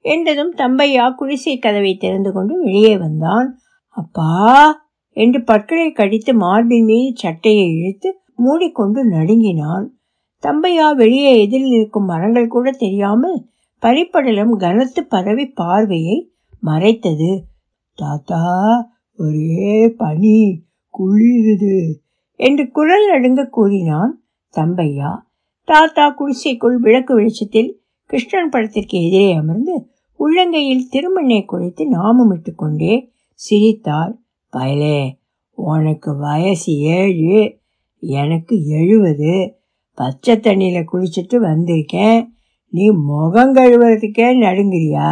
[0.00, 3.58] என்றதும் தம்பையா குடிசை கதவை திறந்து கொண்டு வெளியே வந்தான்.
[3.88, 4.30] அப்பா
[5.10, 9.86] என்று பற்களை கடித்து மார்பின் மீது சட்டையை இழுத்து மூடிக்கொண்டு நடுங்கினான்.
[10.42, 13.38] தம்பையா வெளியே எதிரில் இருக்கும் மரங்கள் கூட தெரியாமல்
[13.82, 17.42] பனிப்படலம் கனத்து பரவி பார்வையை மறைத்தது.
[17.94, 18.42] தாத்தா
[19.16, 20.62] ஒரே பனி
[20.98, 21.92] குளிருது
[22.34, 24.22] என்று குரல் நடுங்க கூறினான்
[24.56, 25.10] தம்பையா.
[25.64, 32.94] தாத்தா குடிசைக்குள் விளக்கு வெளிச்சத்தில் கிருஷ்ணன் படத்திற்கு எதிரே அமர்ந்து உள்ளங்கையில் திருமண்ணை குழைத்து நாமம் இட்டுக்கொண்டே
[33.34, 34.18] சிரித்தார்.
[34.52, 35.10] பயலே
[35.50, 37.58] உனக்கு வயசு ஏழு
[37.98, 39.58] எனக்கு எழுபது
[39.94, 42.34] பச்சை தண்ணியில் குளிச்சுட்டு வந்திருக்கேன்.
[42.76, 45.10] நீ முகம் கழுவுறதுக்கே நடுங்கிறியா?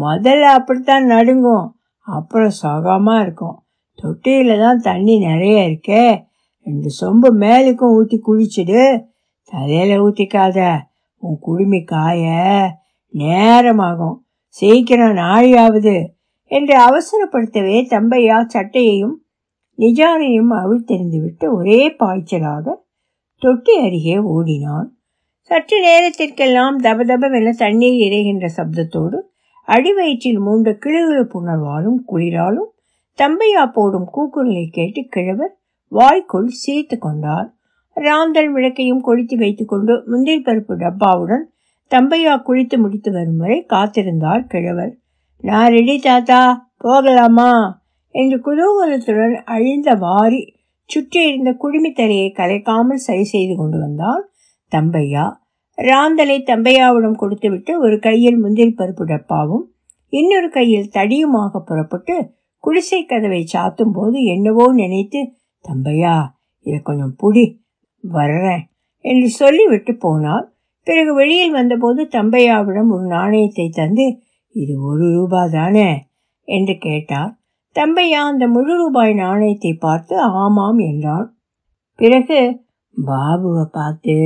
[0.00, 1.66] முதல்ல அப்படித்தான் நடுங்கும்.
[2.06, 3.56] அப்புறம் சுகமாக இருக்கும்.
[3.94, 6.04] தொட்டியில் தான் தண்ணி நிறைய இருக்கே.
[6.64, 8.82] ரெண்டு சொம்பு மேலுக்கும் ஊற்றி குளிச்சுடு.
[9.50, 10.58] தலையில் ஊற்றிக்காத
[11.16, 12.24] உன் குடுமி காய.
[13.14, 14.16] நேரமாகும்.
[14.48, 15.94] சீக்கிரம் நாழியாவது
[16.50, 19.16] என்று அவசரப்படுத்தவே தம்பையா சட்டையையும்
[19.78, 22.74] நிஜானையும் அவிழ்த்தெறிந்து விட்டு ஒரே பாய்ச்சலாக
[23.42, 24.88] தொட்டி அருகே ஓடினான்.
[25.50, 29.18] சற்று நேரத்திற்கெல்லாம் தபதபென தண்ணீர் இறைகின்ற சப்தத்தோடு
[29.68, 32.70] அடிவயிற்றில் மூன்று கிளுகிழு புணர்வாலும் குளிராலும்
[33.18, 35.52] தம்பையா போடும் கூக்குரலை கேட்டு கிழவர்
[35.92, 37.48] வாய்க்குள் சீர்த்து கொண்டார்.
[37.96, 41.44] ராந்தல் விளக்கையும் கொளுத்தி வைத்துக்கொண்டு முந்திரி பருப்பு டப்பாவுடன்
[41.90, 44.92] தம்பையா குளித்து முடித்து வரும் வரை காத்திருந்தார் கிழவர்.
[45.44, 46.40] நான் ரெடி தாத்தா
[46.76, 47.52] போகலாமா?
[48.14, 50.40] என்று குதூகலத்துடன் அழிந்த வாரி
[50.90, 54.22] சுற்றி இருந்த குடுமித்தலையை கலைக்காமல் சரி செய்து கொண்டு வந்தால்
[54.72, 55.24] தம்பையா?
[55.78, 59.64] ராந்தலை தம்பையாவிடம் கொடுத்துவிட்டு ஒரு கையில் முந்திரி பருப்பு டப்பாவும்
[60.12, 62.16] இன்னொரு கையில் தடியுமாக புறப்பட்டு
[62.64, 65.20] குடிசை கதவை சாத்தும் போது என்னவோ நினைத்து
[65.64, 66.16] தம்பையா
[66.66, 67.44] இதை கொஞ்சம் புடி
[68.04, 68.64] வர்றேன்
[69.04, 70.46] என்று சொல்லிவிட்டு போனார்
[70.86, 74.06] பிறகு வெளியில் வந்தபோது தம்பையாவிடம் ஒரு நாணயத்தை தந்து
[74.54, 75.90] இது ஒரு ரூபா தானே
[76.48, 77.30] என்று கேட்டார்.
[77.76, 81.26] தம்பையா அந்த முழு ரூபாய் நாணயத்தை பார்த்து ஆமாம் என்றான்.
[81.98, 82.38] பிறகு
[82.96, 84.16] பாபுவை பார்த்து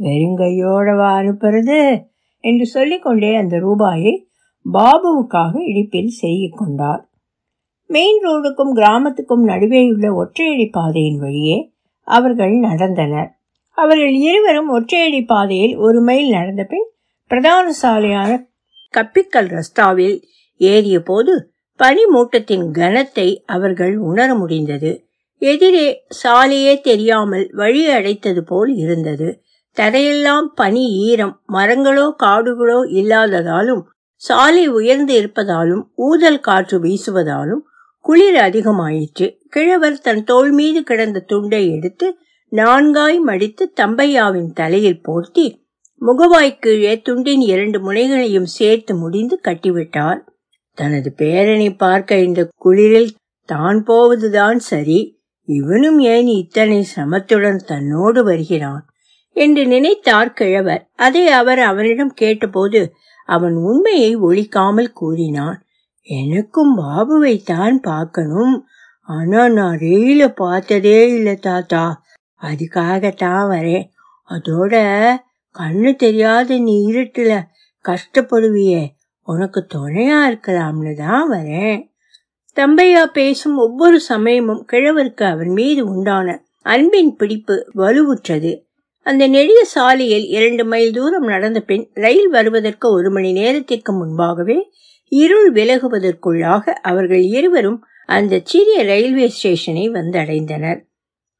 [0.00, 2.04] வெறுங்கையோடவா அனுப்புறது
[2.44, 4.28] என்று சொல்லிக்கொண்டே அந்த ரூபாயை
[4.72, 7.02] பாபுவுக்காக இடிப்பில் செய்து கொண்டார்.
[7.86, 11.74] மெயின் ரோடுக்கும் கிராமத்துக்கும் நடுவேயுள்ள ஒற்றையடி பாதையின் வழியே
[12.08, 13.30] அவர்கள் நடந்தனர்.
[13.78, 16.88] அவர்கள் இருவரும் ஒற்றையடி பாதையில் ஒரு மைல் நடந்த பின்
[17.30, 18.30] பிரதான சாலையான
[18.94, 20.16] கப்பிக்கல் ரஸ்தாவில்
[20.60, 21.32] ஏறிய போது
[21.80, 24.92] பனிமூட்டத்தின் கனத்தை அவர்கள் உணர முடிந்தது.
[25.44, 29.42] எதிரே சாலையே தெரியாமல் வழி அடைத்தது போல் இருந்தது.
[29.76, 33.82] தரையெல்லாம் பனி ஈரம் மரங்களோ காடுகளோ இல்லாததாலும்
[34.16, 37.62] சாலை உயர்ந்து இருப்பதாலும் ஊதல் காற்று வீசுவதாலும்
[38.00, 39.26] குளிர் அதிகமாயிற்று.
[39.48, 42.06] கிழவர் தன் தோள் மீது கிடந்த துண்டை எடுத்து
[42.52, 45.46] நான்காய் மடித்து தம்பையாவின் தலையில் போர்த்தி
[46.02, 50.20] முகவாய் கீழே துண்டின் இரண்டு முனைகளையும் சேர்த்து முடிந்து கட்டிவிட்டார்.
[50.78, 53.10] தனது பேரனை பார்க்க இந்த குளிரில்
[53.48, 55.00] தான் போவதுதான் சரி.
[55.44, 58.86] இவனும் ஏன் இத்தனை சிரமத்துடன் தன்னோடு வருகிறான்?
[59.32, 60.90] என்று நினைத்தார் கிழவர்.
[60.96, 62.94] அதை அவர் அவனிடம் கேட்டபோது
[63.26, 65.64] அவன் உண்மையை ஒழிக்காமல் கூறினான்.
[66.02, 68.66] எனக்கும் பாபுவை தான் பார்க்கணும்.
[69.00, 72.02] ஆனா நான் ரயில பார்த்ததே இல்லை தாத்தா.
[72.42, 73.90] அதுக்காகத்தான் வரேன்.
[74.28, 74.74] அதோட
[75.58, 77.42] கண்ணு தெரியாத நீ இருட்டுல
[77.88, 78.88] கஷ்டப்படுவியே.
[79.22, 81.93] உனக்கு துணையா இருக்கலாம்னு தான் வரேன்.
[82.56, 88.52] தம்பையா பேசும் ஒவ்வொரு சமயமும் கிழவருக்கு அவன் மீது உண்டான அன்பின் பிடிப்பு வலுவுற்றது.
[89.06, 94.70] அந்த நெடிய சாலையில் இரண்டு மைல் தூரம் நடந்த பின் ரயில் வருவதற்கு ஒரு மணி நேரத்திற்கு முன்பாகவே
[95.08, 100.80] இருள் விலகுவதற்குள்ளாக அவர்கள் இருவரும் அந்த சிறிய ரயில்வே ஸ்டேஷனை வந்தடைந்தனர்.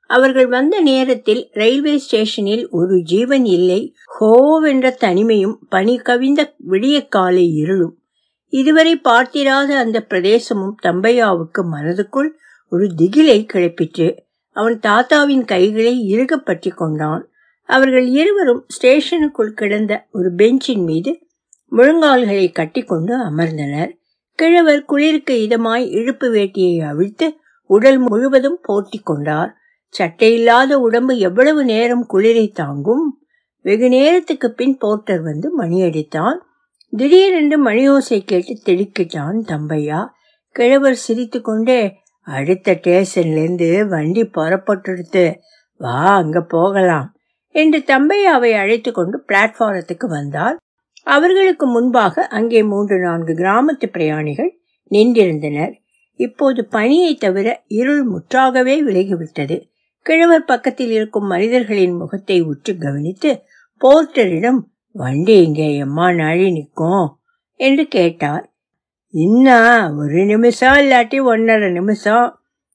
[0.07, 3.95] அவர்கள் வந்த நேரத்தில் ரயில்வே ஸ்டேஷனில் ஒரு ஜீவன் இல்லை.
[4.21, 7.99] ஹோவென்ற தனிமையும் பனி கவிந்த விடியக்காலை இருளும்
[8.55, 12.31] இதுவரை பார்த்திராத அந்த பிரதேசமும் தம்பையாவுக்கு மனதுக்குள்
[12.73, 14.09] ஒரு திகிலை கிளப்பிற்று.
[14.57, 17.23] அவன் தாத்தாவின் கைகளை இறுக பற்றி கொண்டான்.
[17.69, 21.13] அவர்கள் இருவரும் ஸ்டேஷனுக்குள் கிடந்த ஒரு பெஞ்சின் மீது
[21.73, 23.91] முழங்கால்களை கட்டிக்கொண்டு அமர்ந்தனர்.
[24.39, 27.27] கிழவர் குளிருக்கு இதமாய் இழுப்பு வேட்டியை அவிழ்த்து
[27.71, 29.51] உடல் முழுவதும் போர்த்தி கொண்டார்.
[29.95, 33.05] சட்டையில்லாத உடம்பு எவ்வளவு நேரம் குளிரை தாங்கும்?
[33.65, 36.39] வெகு நேரத்துக்கு பின் போர்ட்டர் வந்து மணியடித்தான்.
[36.97, 40.01] திடீரென்று மணியோசை கேட்டு திடுக்கிட்டான் தம்பையா.
[40.55, 41.81] கிழவர் சிரித்து கொண்டே
[42.27, 45.25] அடுத்த ஸ்டேஷன்லேருந்து வண்டி புறப்பட்டுடுத்து
[45.81, 47.09] வா அங்க போகலாம்
[47.55, 50.57] என்று தம்பையாவை அழைத்து கொண்டு பிளாட்ஃபாரத்துக்கு வந்தார்
[51.07, 54.53] அவர்களுக்கு முன்பாக அங்கே மூன்று நான்கு கிராமத்து பிரயாணிகள்
[54.91, 55.73] நின்றிருந்தனர்.
[56.21, 59.57] இப்போது பனியை தவிர இருள் முற்றாகவே விலகிவிட்டது.
[60.07, 63.31] கிழவர் பக்கத்தில் இருக்கும் மனிதர்களின் முகத்தை உற்று கவனித்து
[63.81, 64.61] போர்ட்டரிடம்
[64.95, 67.07] வண்டி இங்கே எம்மா நாழி நிற்கும்
[67.61, 68.45] என்று கேட்டார்.
[69.15, 69.59] இன்னா
[69.97, 72.27] ஒரு நிமிஷம் இல்லாட்டி ஒன்னரை நிமிஷம்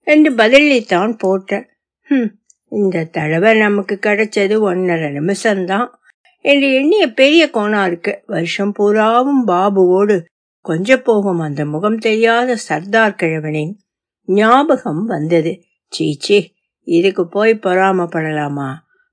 [0.08, 1.66] என்று பதிலளித்தான் போட்டேன்
[2.10, 2.30] ம்
[2.72, 5.90] இந்த தடவை நமக்கு கிடைச்சது ஒன்னரை நிமிஷம்தான்
[6.46, 10.18] என்று எண்ணிய பெரிய கோணாருக்கு வருஷம் பூராவும் பாபுவோடு
[10.66, 13.74] கொஞ்ச போகும் அந்த முகம் தெரியாத சர்தார் கிழவனின்
[14.28, 15.52] ஞாபகம் வந்தது.
[15.94, 16.38] சீச்சி
[16.88, 18.70] இதுக்கு போய் பொறாமப்படலாமா?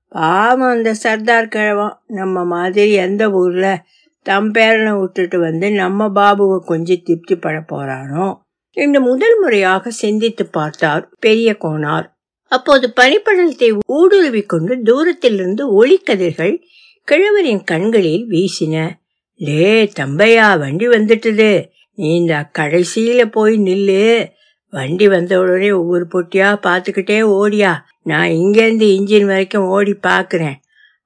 [0.09, 3.85] பாவம் அந்த சர்தார் கிழவன் நம்ம மாதிரி எந்த ஊர்ல
[4.21, 8.27] தம் பேரனை விட்டுட்டு வந்து நம்ம பாபுவை கொஞ்சம் திருப்தி பட போறானோ?
[8.71, 12.07] என்று முதல் முறையாக சிந்தித்து பார்த்தார் பெரிய கோனார்.
[12.51, 16.61] அப்போது பனிப்படலத்தை ஊடுருவி கொண்டு தூரத்திலிருந்து ஒளிக்கதிர்கள்
[17.03, 18.89] கிழவரின் கண்களில் வீசின
[19.35, 21.65] லே தம்பையா வண்டி வந்துட்டுது.
[21.93, 24.29] நீ இந்த கடைசியில போய் நில்லு.
[24.73, 27.71] வண்டி வந்த உடனே ஒவ்வொரு பொட்டியா பார்த்துக்கிட்டே ஓடியா.
[28.03, 30.57] நான் இங்கேருந்து இன்ஜின் வரைக்கும் ஓடி பார்க்குறேன்.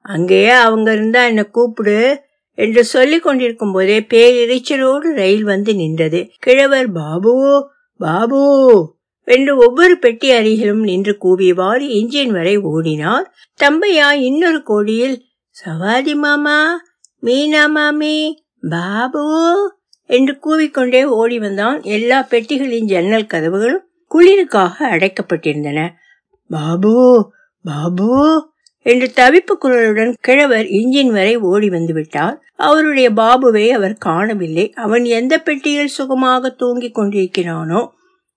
[0.06, 2.22] அங்கேயே அவங்க இருந்தா என்னை கூப்பிடு
[2.58, 6.30] என்று சொல்லி கொண்டிருக்கும் போதே பேரிரைச்சலோடு ரயில் வந்து நின்றது.
[6.40, 7.34] கிழவர் பாபு
[8.00, 8.42] பாபு
[9.28, 13.28] என்று ஒவ்வொரு பெட்டி அருகிலும் நின்று கூவியவாறு இன்ஜின் வரை ஓடினார்.
[13.64, 15.18] தம்பையா இன்னொரு கோடியில்
[15.56, 16.60] சவாதி மாமா
[17.24, 18.16] மீனா மாமி
[18.70, 19.24] பாபு
[20.12, 25.80] என்று கூவிக்கொண்டே ஓடி வந்தான் எல்லா பெட்டிகளின் ஜன்னல் கதவுகளும் குளிருக்காக அடைக்கப்பட்டிருந்தன.
[26.50, 26.96] பாபு
[27.66, 28.10] பாபு
[28.86, 32.36] என்று தவிப்பு குரலுடன் கிழவர் இன்ஜின் வரை ஓடி வந்து விட்டார்.
[32.56, 34.66] அவருடைய பாபுவை அவர் காணவில்லை.
[34.76, 37.82] அவன் எந்த பெட்டியில் சுகமாக தூங்கிக் கொண்டிருக்கிறானோ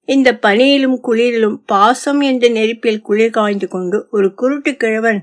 [0.09, 5.20] இந்த பனியிலும் குளிரிலும் பாசம் என்ற நெருப்பில் குளிர் காய்ந்து கொண்டு ஒரு குருட்டு கிழவன்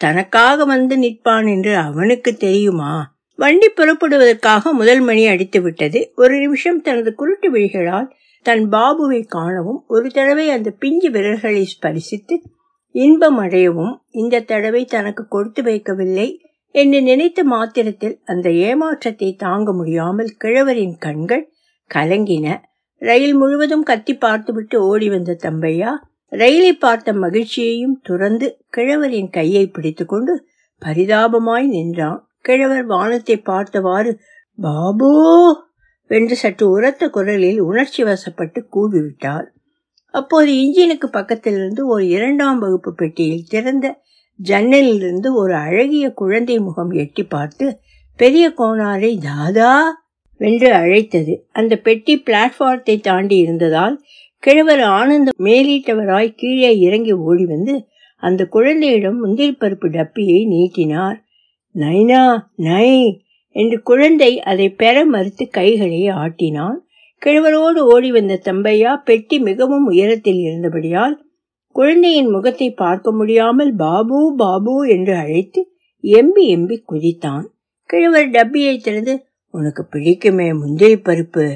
[0.00, 2.92] தனக்காக வந்து நிற்பான் என்று அவனுக்கு தெரியுமா?
[3.34, 6.12] வண்டி புறப்படுவதற்காக முதல் மணி அடித்து விட்டது.
[6.16, 8.10] ஒரு நிமிஷம் தனது குருட்டு விழிகளால்
[8.42, 12.36] தன் பாபுவை காணவும் ஒரு தடவை அந்த பிஞ்சு விரல்களை ஸ்பரிசித்து
[12.90, 16.38] இன்பம் அடையவும் இந்த தடவை தனக்கு கொடுத்து வைக்கவில்லை
[16.70, 21.52] என்று நினைத்த மாத்திரத்தில் அந்த ஏமாற்றத்தை தாங்க முடியாமல் கிழவரின் கண்கள்
[21.94, 22.60] கலங்கின.
[22.98, 25.90] ரயில் முழுவதும் கத்தி பார்த்துவிட்டு ஓடி வந்த தம்பையா
[26.28, 30.46] ரயிலை பார்த்த மகிழ்ச்சியையும் துறந்து கிழவரின் கையை பிடித்துக்கொண்டு
[30.82, 32.23] பரிதாபமாய் நின்றான்.
[32.44, 34.10] கிழவர் வானத்தை பார்த்தவாறு
[34.58, 35.10] பாபு!
[36.10, 39.46] வென்று சற்று உரத்த குரலில் உணர்ச்சி வசப்பட்டு கூவிவிட்டார்.
[40.14, 43.86] அப்போது இன்ஜினுக்கு பக்கத்திலிருந்து ஒரு இரண்டாம் வகுப்பு பெட்டியில் திறந்த
[44.40, 47.66] ஜன்னலிலிருந்து ஒரு அழகிய குழந்தை முகம் எட்டி பார்த்து
[48.18, 49.72] பெரிய கோனாரை தாதா!
[50.40, 51.34] வென்று அழைத்தது.
[51.52, 53.96] அந்த பெட்டி பிளாட்பாரத்தை தாண்டி இருந்ததால்
[54.42, 57.74] கிழவர் ஆனந்த மேலீட்டவராய் கீழே இறங்கி ஓடி வந்து
[58.22, 61.18] அந்த குழந்தையிடம் முந்திரி பருப்பு டப்பியை நீட்டினார்.
[61.74, 62.22] நைனா
[62.66, 62.88] நை
[63.56, 66.78] என்று குழந்தை அதை பெற மறுத்து கைகளை ஆட்டினான்.
[67.22, 71.14] கிழவரோடு ஓடி வந்த தம்பையா பெட்டி மிகவும் உயரத்தில் இருந்தபடியால்
[71.76, 75.60] குழந்தையின் முகத்தை பார்க்க முடியாமல் பாபு பாபு என்று அழைத்து
[76.04, 77.44] எம்பி எம்பி குதித்தான்.
[77.90, 79.14] கிழவர் டப்பியை திறந்து
[79.54, 81.46] உனக்கு பிடிக்குமே முந்திரி பருப்பு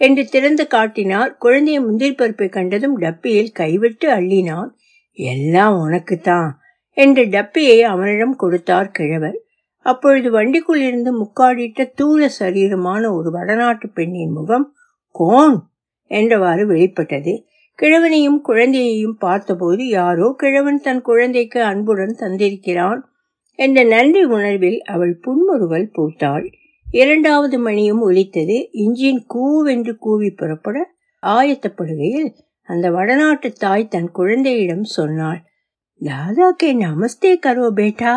[0.00, 1.30] என்று திறந்து காட்டினார்.
[1.40, 4.70] குழந்தைய முந்திரி பருப்பை கண்டதும் டப்பியில் கைவிட்டு அள்ளினான்.
[5.18, 6.50] எல்லாம் உனக்குத்தான்
[6.96, 9.38] என்று டப்பியை அவனிடம் கொடுத்தார் கிழவர்.
[9.86, 14.66] அப்பொழுது வண்டிக்குள் இருந்து முக்காடிட்ட தூள சரீரமான ஒரு வடநாட்டு பெண்ணின் முகம்
[15.14, 15.56] கோன்!
[16.10, 17.34] என்றவாறு வெளிப்பட்டது.
[17.78, 23.00] கிழவனையும் குழந்தையையும் பார்த்தபோது யாரோ கிழவன் தன் குழந்தைக்கு அன்புடன் தந்திருக்கிறான்
[23.58, 26.46] என்ற நன்றி உணர்வில் அவள் புன்முறுவல் பூத்தாள்.
[26.86, 28.56] இரண்டாவது மணியும் ஒலித்தது.
[28.72, 30.76] இஞ்சின் கூவென்று கூவி புறப்பட
[31.22, 32.30] ஆயத்தப்படுகையில்
[32.68, 35.40] அந்த வடநாட்டு தாய் தன் குழந்தையிடம் சொன்னாள்
[36.00, 38.12] தாதாக்கே கே நமஸ்தே கரோ பேட்டா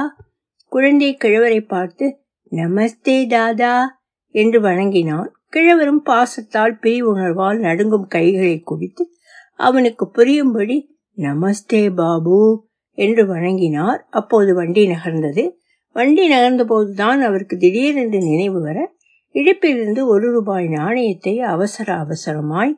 [0.70, 2.20] குழந்தை கிழவரை பார்த்து
[2.52, 4.02] நமஸ்தே தாதா
[4.32, 5.32] என்று வணங்கினான்.
[5.50, 9.12] கிழவரும் பாசத்தால் உணர்வால் நடுங்கும் கைகளை குவித்து
[9.56, 14.08] அவனுக்கு புரியும்படி நமஸ்தே பாபு என்று வணங்கினார்.
[14.10, 15.52] அப்போது வண்டி நகர்ந்தது.
[15.92, 18.96] வண்டி நகர்ந்த போதுதான் அவருக்கு திடீரென்று நினைவு வர
[19.36, 22.74] இடுப்பிலிருந்து ஒரு ரூபாய் நாணயத்தை அவசர அவசரமாய்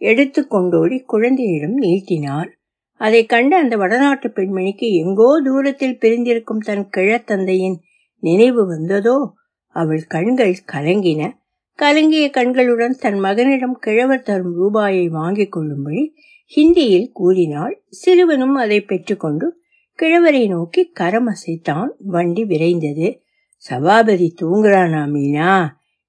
[0.00, 2.57] எடுத்து கொண்டோடி குழந்தையிடம் நீட்டினார்
[2.98, 7.76] அதை கண்டு அந்த வடநாட்டு பெண்மணிக்கு எங்கோ தூரத்தில் பிரிந்திருக்கும் தன் கிழத்தந்தையின்
[8.20, 9.34] நினைவு வந்ததோ
[9.66, 11.32] அவள் கண்கள் கலங்கின.
[11.78, 16.14] கலங்கிய கண்களுடன் தன் மகனிடம் கிழவர் தரும் ரூபாயை வாங்கிக் கொள்ளும்படி
[16.56, 17.84] ஹிந்தியில் கூறினாள்.
[17.88, 19.60] சிறுவனும் அதை பெற்றுக்கொண்டு
[19.98, 23.20] கிழவரை நோக்கி கரம் அசைத்தான் வண்டி விரைந்தது.
[23.56, 25.66] சபாபதி தூங்குறானா மீனா?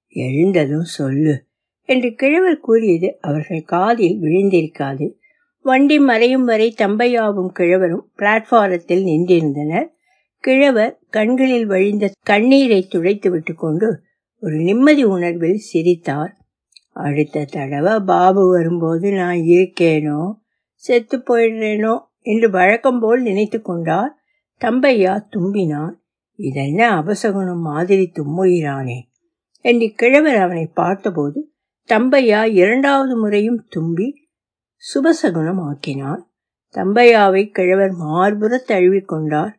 [0.08, 1.34] எழுந்ததும் சொல்லு
[1.88, 5.18] என்று கிழவர் கூறியது அவர்கள் காதில் விழுந்திருக்காது.
[5.62, 9.86] வண்டி மறையும் வரை தம்பையாவும் கிழவரும் பிளாட்பாரத்தில் நின்றிருந்தனர்.
[10.38, 14.00] கிழவர் கண்களில் வழிந்த கண்ணீரை துடைத்து விட்டு கொண்டு
[14.40, 16.36] ஒரு நிம்மதி உணர்வில் சிரித்தார்.
[16.92, 20.32] அடுத்த தடவை பாபு வரும்போது நான் இருக்கேனோ?
[20.74, 21.98] செத்து போயிடுறேனோ?
[22.20, 24.16] என்று வழக்கம் போல் நினைத்து கொண்டார்.
[24.60, 25.92] தம்பையா தும்பினான்.
[26.34, 28.98] இதென்ன அபசகுணம் மாதிரி தும்முகிறானே?
[29.60, 31.52] என்று கிழவர் அவனை பார்த்தபோது
[31.88, 34.19] தம்பையா இரண்டாவது முறையும் தும்பி
[34.80, 36.22] சுபசகுணம் ஆக்கினார்
[36.74, 39.54] தம்பையாவை கிழவர் மார்புற தழுவிக்கொண்டார்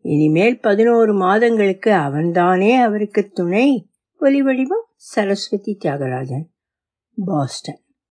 [0.00, 3.90] இனிமேல் பதினோரு மாதங்களுக்கு அவன்தானே அவருக்கு துணை?
[4.18, 6.46] ஒலி வடிவம் சரஸ்வதி தியாகராஜன்
[7.24, 7.80] பாஸ்டன்.